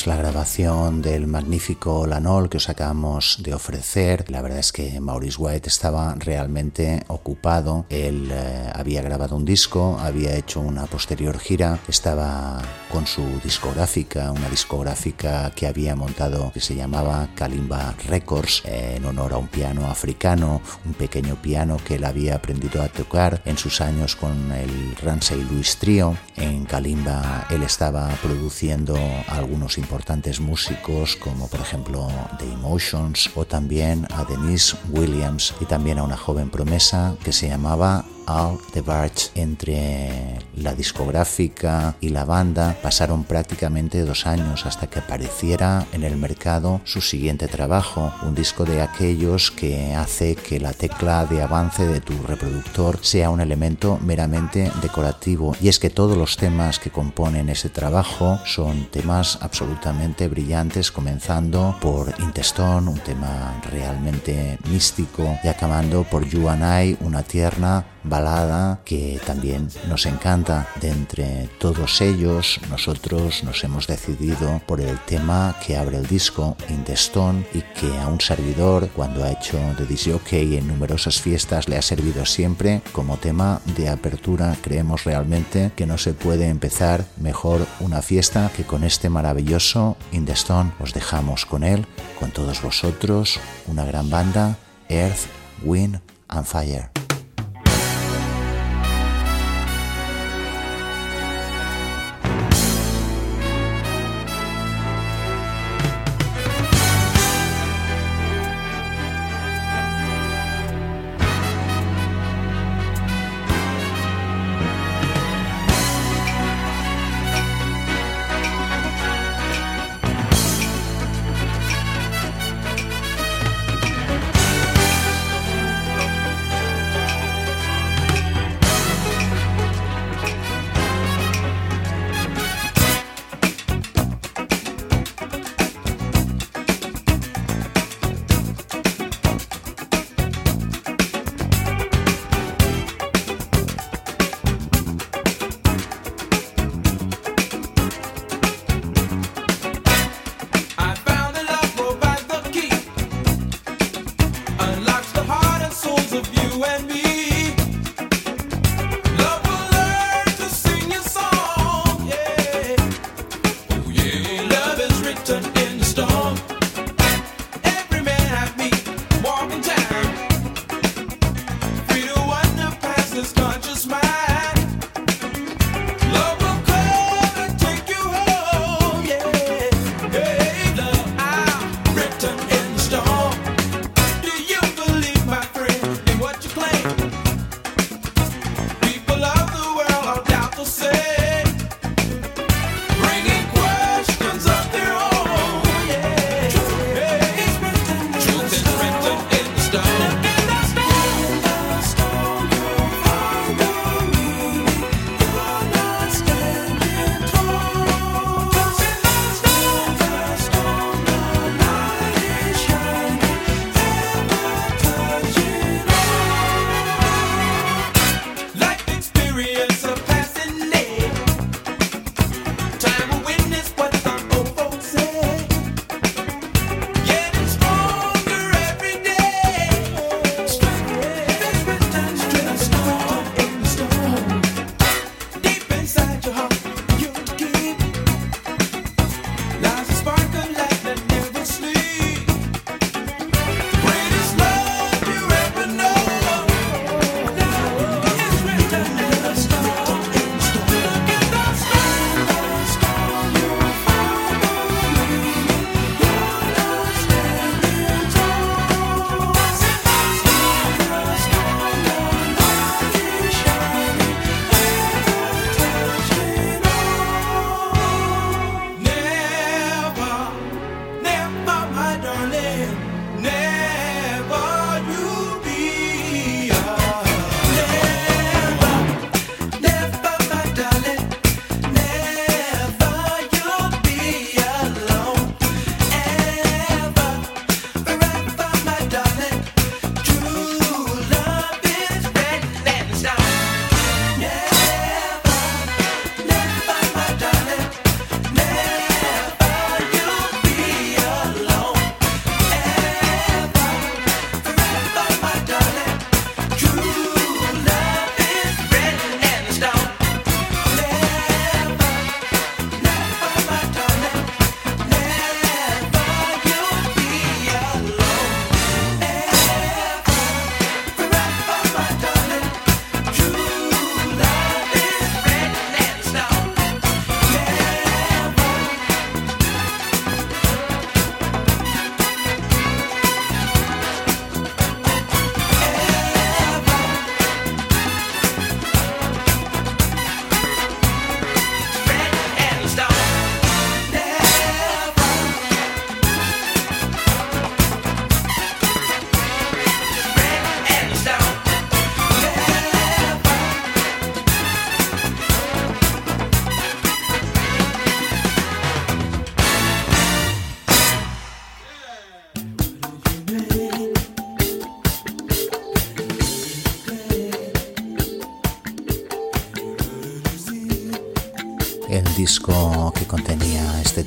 La 0.06 0.16
grabación 0.16 1.00
del 1.00 1.26
magnífico 1.26 2.06
Lanol 2.06 2.50
que 2.50 2.58
os 2.58 2.68
acabamos 2.68 3.38
de 3.40 3.54
ofrecer, 3.54 4.30
la 4.30 4.42
verdad 4.42 4.58
es 4.58 4.72
que 4.72 5.00
Maurice 5.00 5.40
White 5.40 5.68
estaba 5.68 6.14
realmente 6.16 7.04
ocupado. 7.06 7.86
Él 7.88 8.28
eh, 8.30 8.70
había 8.74 9.00
grabado 9.02 9.36
un 9.36 9.44
disco, 9.44 9.96
había 9.98 10.36
hecho 10.36 10.60
una 10.60 10.84
posterior 10.86 11.38
gira, 11.38 11.78
estaba 11.88 12.60
con 12.92 13.06
su 13.06 13.22
discográfica, 13.42 14.30
una 14.30 14.48
discográfica 14.50 15.50
que 15.54 15.66
había 15.66 15.96
montado 15.96 16.52
que 16.52 16.60
se 16.60 16.74
llamaba 16.74 17.28
Kalimba 17.34 17.94
Records, 18.06 18.62
eh, 18.66 18.96
en 18.96 19.06
honor 19.06 19.32
a 19.32 19.38
un 19.38 19.48
piano 19.48 19.86
africano, 19.86 20.60
un 20.84 20.92
pequeño 20.94 21.36
piano 21.36 21.78
que 21.82 21.94
él 21.94 22.04
había 22.04 22.34
aprendido 22.34 22.82
a 22.82 22.88
tocar 22.88 23.40
en 23.46 23.56
sus 23.56 23.80
años 23.80 24.16
con 24.16 24.52
el 24.52 24.96
Ramsey 25.02 25.42
Louis 25.50 25.76
Trio. 25.78 26.16
En 26.36 26.64
Kalimba 26.66 27.46
él 27.48 27.62
estaba 27.62 28.08
produciendo 28.22 28.96
algunos 29.28 29.78
importantes 29.78 29.93
músicos 30.40 31.16
como 31.16 31.48
por 31.48 31.60
ejemplo 31.60 32.08
The 32.38 32.52
Emotions 32.52 33.30
o 33.34 33.44
también 33.44 34.06
a 34.10 34.24
Denise 34.24 34.76
Williams 34.90 35.54
y 35.60 35.66
también 35.66 35.98
a 35.98 36.02
una 36.02 36.16
joven 36.16 36.50
promesa 36.50 37.16
que 37.22 37.32
se 37.32 37.48
llamaba 37.48 38.04
Al 38.26 38.58
DeBarge. 38.72 39.30
Entre 39.34 40.38
la 40.56 40.74
discográfica 40.74 41.96
y 42.00 42.10
la 42.10 42.24
banda 42.24 42.76
pasaron 42.82 43.24
prácticamente 43.24 44.04
dos 44.04 44.26
años 44.26 44.66
hasta 44.66 44.86
que 44.88 45.00
apareciera 45.00 45.86
en 45.92 46.04
el 46.04 46.16
mercado 46.16 46.80
su 46.84 47.00
siguiente 47.00 47.48
trabajo, 47.48 48.12
un 48.22 48.34
disco 48.34 48.64
de 48.64 48.82
aquellos 48.82 49.50
que 49.50 49.94
hace 49.94 50.36
que 50.36 50.60
la 50.60 50.72
tecla 50.72 51.26
de 51.26 51.42
avance 51.42 51.86
de 51.86 52.00
tu 52.00 52.14
reproductor 52.22 52.98
sea 53.02 53.30
un 53.30 53.40
elemento 53.40 53.98
meramente 54.02 54.70
decorativo. 54.80 55.56
Y 55.60 55.68
es 55.68 55.78
que 55.78 55.90
todos 55.90 56.16
los 56.16 56.36
temas 56.36 56.78
que 56.78 56.90
componen 56.90 57.48
ese 57.48 57.68
trabajo 57.68 58.38
son 58.44 58.86
temas 58.86 59.38
absolutamente 59.42 60.28
brillantes, 60.28 60.90
comenzando 60.90 61.76
por 61.80 62.14
Intestone, 62.20 62.90
un 62.90 62.98
tema 62.98 63.60
realmente 63.70 64.58
místico, 64.70 65.38
y 65.42 65.48
acabando 65.48 66.04
por 66.04 66.26
You 66.26 66.48
and 66.48 66.62
I, 66.62 66.96
una 67.00 67.22
tierna 67.22 67.84
balada 68.04 68.80
que 68.84 69.20
también 69.26 69.68
nos 69.88 70.06
encanta. 70.06 70.68
De 70.80 70.90
entre 70.90 71.48
todos 71.58 72.00
ellos, 72.00 72.60
nosotros 72.70 73.42
nos 73.44 73.64
hemos 73.64 73.86
decidido 73.86 74.60
por 74.66 74.80
el 74.80 74.98
tema 75.00 75.56
que 75.66 75.76
abre 75.76 75.96
el 75.96 76.06
disco, 76.06 76.56
In 76.68 76.84
the 76.84 76.92
Stone, 76.92 77.46
y 77.54 77.62
que 77.78 77.98
a 77.98 78.08
un 78.08 78.20
servidor, 78.20 78.88
cuando 78.90 79.24
ha 79.24 79.32
hecho 79.32 79.58
de 79.78 79.86
DJ 79.86 80.58
en 80.58 80.68
numerosas 80.68 81.20
fiestas, 81.20 81.68
le 81.68 81.76
ha 81.76 81.82
servido 81.82 82.26
siempre 82.26 82.82
como 82.92 83.16
tema 83.16 83.60
de 83.76 83.88
apertura. 83.88 84.56
Creemos 84.62 85.04
realmente 85.04 85.72
que 85.74 85.86
no 85.86 85.98
se 85.98 86.12
puede 86.12 86.48
empezar 86.48 87.04
mejor 87.16 87.66
una 87.80 88.02
fiesta 88.02 88.50
que 88.56 88.64
con 88.64 88.84
este 88.84 89.08
maravilloso 89.08 89.96
In 90.12 90.26
the 90.26 90.32
Stone. 90.32 90.72
Os 90.80 90.92
dejamos 90.92 91.46
con 91.46 91.64
él, 91.64 91.86
con 92.18 92.30
todos 92.30 92.62
vosotros, 92.62 93.40
una 93.66 93.84
gran 93.84 94.10
banda, 94.10 94.56
Earth, 94.88 95.26
Wind 95.62 96.00
and 96.28 96.46
Fire. 96.46 96.93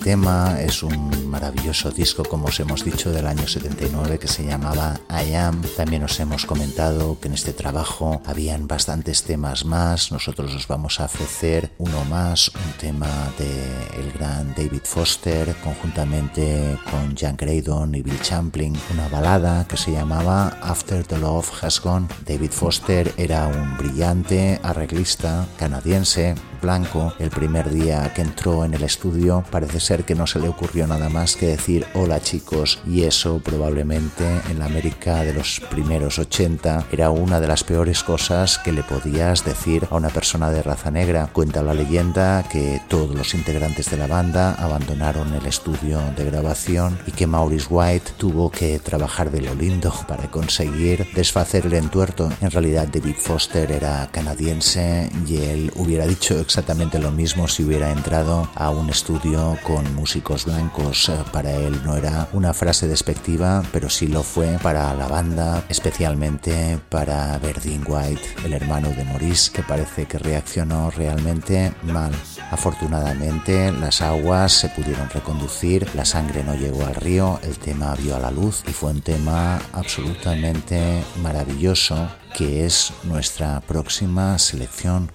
Tema 0.08 0.62
es 0.62 0.84
un 0.84 1.30
maravilloso 1.30 1.92
disco, 1.92 2.24
como 2.24 2.46
os 2.46 2.58
hemos 2.62 2.86
dicho, 2.86 3.12
del 3.12 3.28
año 3.28 3.46
79 3.46 4.18
que 4.18 4.30
se 4.30 4.46
llamaba 4.46 5.02
I 5.10 5.34
Am. 5.34 5.62
También 5.76 6.02
os 6.06 6.18
hemos 6.22 6.46
comentado 6.46 7.20
que 7.20 7.28
en 7.28 7.34
este 7.34 7.52
trabajo 7.52 8.22
habían 8.26 8.70
bastantes 8.70 9.24
temas 9.24 9.66
más. 9.66 10.14
Nosotros 10.14 10.56
os 10.56 10.66
vamos 10.66 11.02
a 11.02 11.06
ofrecer 11.06 11.72
uno 11.78 12.06
más, 12.06 12.48
un 12.56 12.72
tema 12.80 13.10
de 13.38 14.00
el 14.00 14.14
gran 14.14 14.56
David 14.56 14.86
Foster, 14.86 15.54
conjuntamente 15.62 16.78
con 16.90 17.14
Jan 17.14 17.36
Graydon 17.36 17.94
y 17.96 18.02
Bill 18.02 18.22
Champlin, 18.22 18.80
una 18.94 19.10
balada 19.10 19.68
que 19.68 19.76
se 19.76 19.92
llamaba 19.92 20.58
After 20.62 21.06
the 21.06 21.18
Love 21.18 21.52
Has 21.62 21.82
Gone. 21.82 22.08
David 22.26 22.52
Foster 22.52 23.14
era 23.18 23.48
un 23.48 23.76
brillante 23.76 24.58
arreglista 24.64 25.46
canadiense 25.58 26.36
blanco 26.62 27.14
el 27.20 27.30
primer 27.30 27.70
día 27.70 28.14
que 28.14 28.22
entró 28.22 28.66
en 28.66 28.74
el 28.74 28.84
estudio 28.84 29.44
parece 29.50 29.80
ser 29.80 30.04
que 30.04 30.16
no 30.16 30.28
se 30.28 30.40
le 30.40 30.50
ocurrió 30.50 30.88
nada 30.88 31.10
más 31.10 31.36
que 31.36 31.48
decir 31.48 31.86
hola 31.94 32.20
chicos 32.20 32.80
y 32.88 33.04
eso 33.04 33.40
probablemente 33.40 34.26
en 34.50 34.60
la 34.60 34.66
América 34.66 35.24
de 35.24 35.34
los 35.34 35.62
primeros 35.70 36.20
80 36.20 36.86
era 36.92 37.10
una 37.10 37.40
de 37.40 37.48
las 37.48 37.64
peores 37.64 38.04
cosas 38.04 38.58
que 38.58 38.72
le 38.72 38.84
podías 38.84 39.44
decir 39.44 39.88
a 39.90 39.96
una 39.96 40.10
persona 40.10 40.50
de 40.52 40.64
raza 40.64 40.92
negra. 40.92 41.30
Cuenta 41.32 41.62
la 41.62 41.74
leyenda 41.74 42.44
que 42.50 42.82
todos 42.88 43.16
los 43.16 43.34
integrantes 43.34 43.90
de 43.90 43.98
la 43.98 44.08
banda 44.08 44.54
abandonaron 44.54 45.34
el 45.34 45.46
estudio 45.46 46.00
de 46.16 46.26
grabación 46.26 46.98
y 47.06 47.12
que 47.12 47.28
Maurice 47.28 47.68
White 47.70 48.12
tuvo 48.18 48.50
que 48.50 48.80
trabajar 48.80 49.32
de 49.32 49.42
lo 49.42 49.56
lindo 49.56 49.94
para 50.08 50.30
conseguir 50.30 51.08
desfacer 51.14 51.66
el 51.66 51.74
entuerto. 51.74 52.32
En 52.42 52.52
realidad 52.52 52.88
David 52.88 53.16
Foster 53.20 53.72
era 53.72 54.10
canadiense 54.12 55.10
y 55.28 55.38
él 55.38 55.72
hubiera 55.76 56.06
dicho 56.06 56.40
exactamente 56.48 56.98
lo 56.98 57.12
mismo 57.12 57.46
si 57.50 57.66
hubiera 57.66 57.92
entrado 57.92 58.50
a 58.56 58.70
un 58.70 58.90
estudio 58.90 59.58
con 59.64 59.94
músicos 59.96 60.46
blancos. 60.46 61.10
Eh, 61.10 61.18
para 61.34 61.52
él 61.52 61.82
no 61.84 61.98
era 61.98 62.30
una 62.32 62.54
frase 62.54 62.88
despectiva, 62.88 63.64
pero 63.74 63.90
sí 63.90 64.08
lo 64.08 64.24
fue 64.24 64.58
para 64.64 64.94
la 64.94 65.10
banda, 65.10 65.66
especialmente 65.68 66.80
para 66.88 67.38
Verdine 67.40 67.84
White, 67.86 68.46
el 68.46 68.54
hermano 68.54 68.88
de 68.92 69.04
Maurice, 69.04 69.52
que 69.52 69.62
parece 69.62 70.06
que 70.06 70.20
reaccionó 70.20 70.90
realmente 70.90 71.74
mal. 71.84 72.14
Afortunadamente, 72.50 73.74
las 73.74 74.02
aguas 74.02 74.54
se 74.54 74.70
pudieron 74.70 75.10
reconducir, 75.10 75.94
la 75.96 76.06
sangre 76.06 76.46
no 76.46 76.56
llegó 76.56 76.86
al 76.86 76.96
río, 76.96 77.42
el 77.44 77.58
tema 77.58 77.94
vio 77.96 78.16
a 78.16 78.20
la 78.20 78.32
luz 78.32 78.64
y 78.66 78.72
fue 78.72 78.92
un 78.92 79.02
tema 79.02 79.60
absolutamente 79.74 81.04
maravilloso 81.22 82.08
que 82.38 82.66
es 82.66 82.94
nuestra 83.04 83.60
próxima 83.60 84.38
selección 84.38 85.12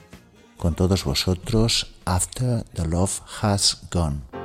con 0.63 0.77
todos 0.77 1.03
vosotros 1.03 1.89
After 2.05 2.63
the 2.75 2.87
Love 2.87 3.21
Has 3.43 3.79
Gone. 3.91 4.42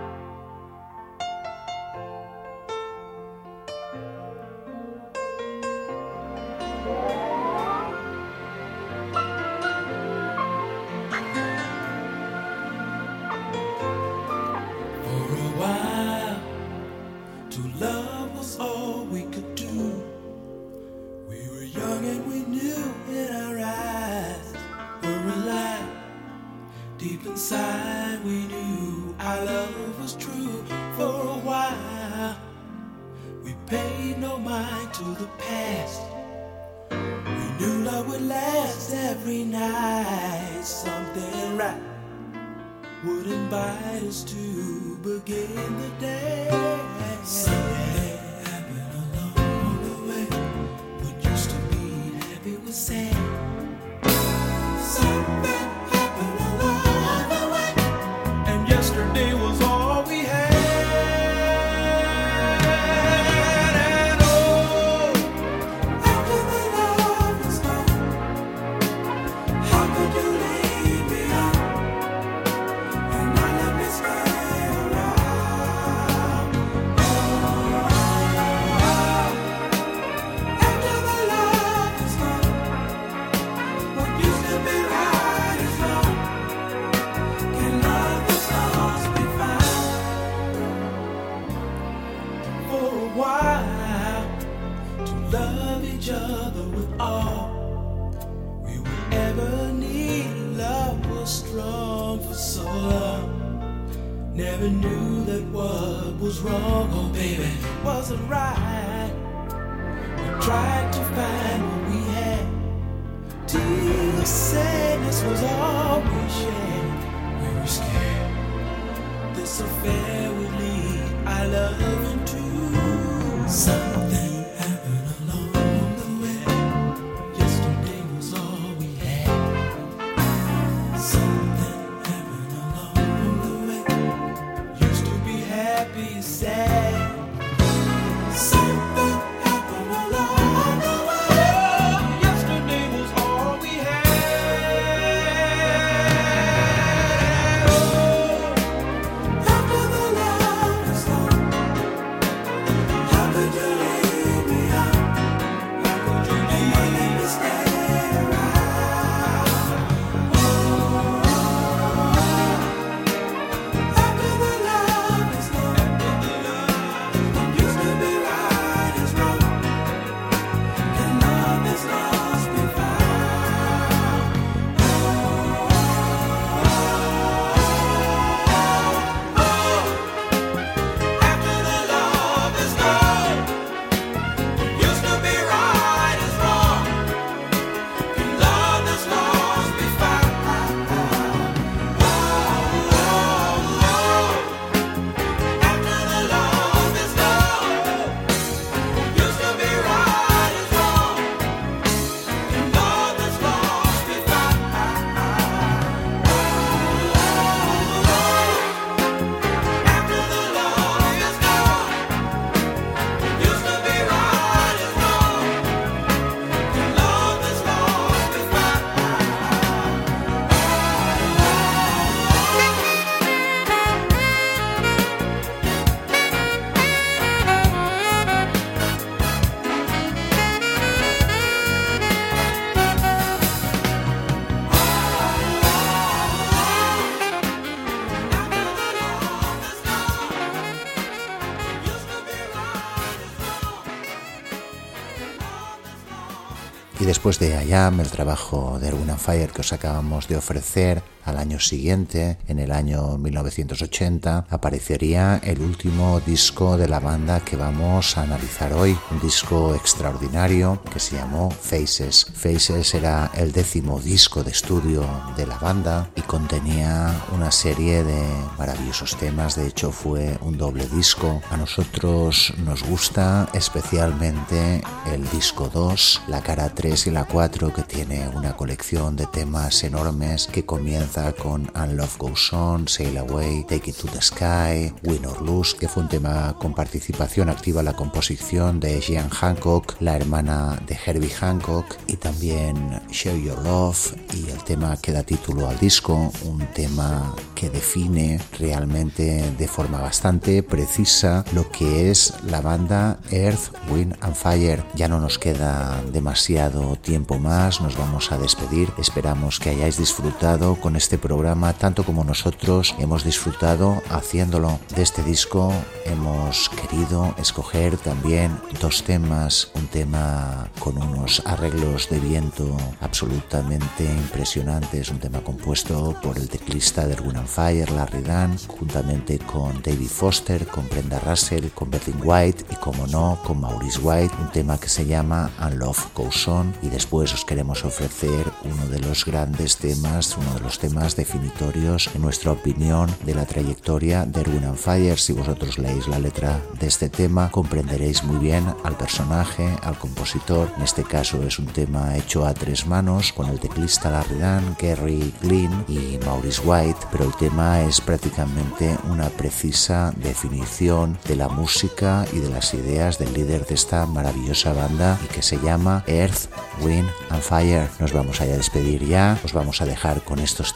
Después 247.28 247.40
de 247.40 247.66
I 247.66 247.74
el 247.74 248.10
trabajo 248.10 248.80
de 248.80 248.88
Erwin 248.88 249.18
Fire 249.18 249.50
que 249.50 249.60
os 249.60 249.74
acabamos 249.74 250.30
de 250.30 250.38
ofrecer, 250.38 251.04
al 251.28 251.38
año 251.38 251.60
siguiente, 251.60 252.38
en 252.48 252.58
el 252.58 252.72
año 252.72 253.18
1980, 253.18 254.48
aparecería 254.50 255.42
el 255.44 255.60
último 255.60 256.22
disco 256.26 256.78
de 256.78 256.88
la 256.88 257.02
banda 257.02 257.42
que 257.42 257.58
vamos 257.58 258.18
a 258.18 258.22
analizar 258.22 258.72
hoy, 258.72 258.98
un 259.12 259.20
disco 259.20 259.76
extraordinario 259.76 260.82
que 260.92 261.02
se 261.02 261.18
llamó 261.18 261.52
Faces. 261.52 262.28
Faces 262.34 262.94
era 262.94 263.30
el 263.36 263.52
décimo 263.52 264.00
disco 264.00 264.42
de 264.42 264.52
estudio 264.52 265.06
de 265.36 265.46
la 265.46 265.58
banda 265.58 266.10
y 266.16 266.22
contenía 266.22 267.14
una 267.36 267.52
serie 267.52 268.06
de 268.06 268.24
maravillosos 268.58 269.18
temas, 269.18 269.56
de 269.56 269.68
hecho 269.68 269.92
fue 269.92 270.38
un 270.42 270.58
doble 270.58 270.88
disco. 270.88 271.42
A 271.52 271.58
nosotros 271.58 272.54
nos 272.60 272.84
gusta 272.84 273.50
especialmente 273.54 274.82
el 275.12 275.30
disco 275.30 275.70
2, 275.74 276.22
la 276.30 276.42
cara 276.42 276.70
3 276.74 277.08
y 277.08 277.12
la 277.12 277.26
4 277.26 277.74
que 277.74 277.84
tiene 277.84 278.30
una 278.30 278.56
colección 278.56 279.18
de 279.18 279.26
temas 279.26 279.84
enormes 279.84 280.48
que 280.48 280.66
comienza 280.66 281.17
con 281.38 281.70
And 281.74 281.94
Love 281.94 282.18
Goes 282.18 282.54
On, 282.54 282.88
Sail 282.88 283.18
Away, 283.18 283.66
Take 283.68 283.90
It 283.90 283.98
to 283.98 284.08
the 284.08 284.22
Sky, 284.22 284.94
Win 285.04 285.26
or 285.26 285.42
Lose, 285.42 285.76
que 285.76 285.88
fue 285.88 286.04
un 286.04 286.10
tema 286.10 286.56
con 286.60 286.74
participación 286.74 287.50
activa 287.50 287.82
en 287.82 287.86
la 287.86 287.96
composición 287.96 288.80
de 288.80 289.00
Jean 289.00 289.30
Hancock, 289.30 289.96
la 290.00 290.16
hermana 290.16 290.80
de 290.86 290.98
Herbie 291.06 291.30
Hancock, 291.30 291.98
y 292.08 292.18
también 292.18 293.02
Share 293.10 293.42
Your 293.42 293.62
Love, 293.64 294.16
y 294.34 294.50
el 294.50 294.64
tema 294.64 294.98
que 294.98 295.12
da 295.12 295.24
título 295.24 295.68
al 295.68 295.80
disco, 295.80 296.32
un 296.46 296.66
tema 296.74 297.36
que 297.56 297.70
define 297.70 298.40
realmente 298.60 299.52
de 299.58 299.68
forma 299.68 300.00
bastante 300.00 300.62
precisa 300.62 301.44
lo 301.54 301.70
que 301.72 302.12
es 302.12 302.34
la 302.44 302.62
banda 302.62 303.20
Earth, 303.32 303.72
Wind 303.90 304.16
and 304.22 304.36
Fire. 304.36 304.84
Ya 304.94 305.08
no 305.08 305.20
nos 305.20 305.40
queda 305.40 306.02
demasiado 306.12 306.96
tiempo 306.98 307.40
más, 307.40 307.82
nos 307.82 307.98
vamos 307.98 308.32
a 308.32 308.38
despedir. 308.38 308.92
Esperamos 308.98 309.60
que 309.60 309.70
hayáis 309.70 309.98
disfrutado 309.98 310.76
con 310.76 310.96
este 310.96 311.07
este 311.08 311.18
programa 311.18 311.72
tanto 311.72 312.04
como 312.04 312.26
nosotros 312.26 312.94
hemos 313.00 313.24
disfrutado 313.24 314.04
haciéndolo. 314.10 314.78
De 314.94 315.04
este 315.04 315.24
disco 315.24 315.72
hemos 316.04 316.68
querido 316.68 317.34
escoger 317.38 317.96
también 317.96 318.60
dos 318.82 319.04
temas, 319.04 319.72
un 319.74 319.88
tema 319.88 320.70
con 320.80 320.98
unos 321.02 321.42
arreglos 321.46 322.10
de 322.10 322.20
viento 322.20 322.76
absolutamente 323.00 324.04
impresionantes, 324.04 325.10
un 325.10 325.20
tema 325.20 325.40
compuesto 325.40 326.14
por 326.22 326.38
el 326.38 326.50
teclista 326.50 327.08
de 327.08 327.14
Erwin 327.14 327.48
Fire, 327.48 327.90
Larry 327.90 328.24
Dunn, 328.24 328.58
juntamente 328.68 329.40
con 329.40 329.82
David 329.82 330.10
Foster, 330.10 330.68
con 330.68 330.90
Brenda 330.90 331.20
Russell, 331.20 331.70
con 331.70 331.90
Berlin 331.90 332.20
White 332.22 332.66
y 332.70 332.76
como 332.76 333.08
no, 333.08 333.40
con 333.46 333.62
Maurice 333.62 334.00
White, 334.00 334.36
un 334.42 334.52
tema 334.52 334.78
que 334.78 334.90
se 334.90 335.06
llama 335.06 335.52
And 335.58 335.80
Love 335.80 336.08
Goes 336.14 336.50
On 336.50 336.76
y 336.82 336.90
después 336.90 337.34
os 337.34 337.46
queremos 337.46 337.86
ofrecer 337.86 338.46
uno 338.66 338.88
de 338.88 339.00
los 339.00 339.24
grandes 339.24 339.78
temas, 339.78 340.36
uno 340.36 340.54
de 340.56 340.60
los 340.60 340.78
temas 340.78 340.97
más 340.98 341.16
definitorios, 341.16 342.10
en 342.16 342.24
nuestra 342.24 342.52
opinión, 342.52 343.08
de 343.24 343.36
la 343.36 343.46
trayectoria 343.46 344.26
de 344.26 344.42
Erwin 344.42 344.64
and 344.64 344.78
Fire. 344.78 345.20
Si 345.20 345.32
vosotros 345.32 345.78
leéis 345.78 346.08
la 346.08 346.18
letra 346.18 346.60
de 346.80 346.88
este 346.88 347.08
tema, 347.08 347.52
comprenderéis 347.52 348.24
muy 348.24 348.38
bien 348.38 348.66
al 348.84 348.98
personaje, 348.98 349.70
al 349.84 350.00
compositor. 350.00 350.74
En 350.76 350.84
este 350.84 351.04
caso 351.04 351.44
es 351.44 351.60
un 351.60 351.68
tema 351.68 352.18
hecho 352.18 352.48
a 352.48 352.54
tres 352.56 352.88
manos, 352.88 353.32
con 353.32 353.48
el 353.48 353.60
teclista 353.60 354.10
Larry 354.10 354.40
Dunn, 354.40 354.76
Gary 354.82 355.34
Glynn 355.42 355.86
y 355.88 356.18
Maurice 356.26 356.62
White, 356.66 357.06
pero 357.12 357.26
el 357.26 357.36
tema 357.36 357.82
es 357.82 358.02
prácticamente 358.02 358.98
una 359.12 359.30
precisa 359.30 360.12
definición 360.16 361.20
de 361.28 361.36
la 361.36 361.48
música 361.48 362.26
y 362.34 362.40
de 362.40 362.50
las 362.50 362.74
ideas 362.74 363.20
del 363.20 363.34
líder 363.34 363.68
de 363.68 363.76
esta 363.76 364.08
maravillosa 364.08 364.74
banda 364.74 365.20
y 365.24 365.28
que 365.28 365.44
se 365.44 365.60
llama 365.60 366.04
Earth, 366.08 366.50
Wind 366.82 367.10
and 367.30 367.44
Fire. 367.44 367.88
Nos 368.00 368.14
vamos 368.14 368.42
a 368.42 368.46
despedir 368.46 369.06
ya, 369.06 369.40
os 369.44 369.54
vamos 369.54 369.82
a 369.82 369.86
dejar 369.86 370.24
con 370.24 370.40
estos 370.40 370.74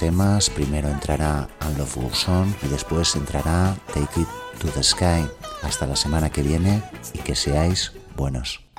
Primero 0.55 0.89
entrará 0.89 1.47
And 1.59 1.77
Love 1.77 1.95
Goes 1.95 2.27
On 2.27 2.55
y 2.63 2.67
después 2.69 3.15
entrará 3.15 3.75
Take 3.93 4.21
It 4.21 4.27
to 4.59 4.67
the 4.69 4.81
Sky. 4.81 5.27
Hasta 5.61 5.85
la 5.85 5.95
semana 5.95 6.31
que 6.31 6.41
viene 6.41 6.81
y 7.13 7.19
que 7.19 7.35
seáis 7.35 7.91
buenos. 8.15 8.70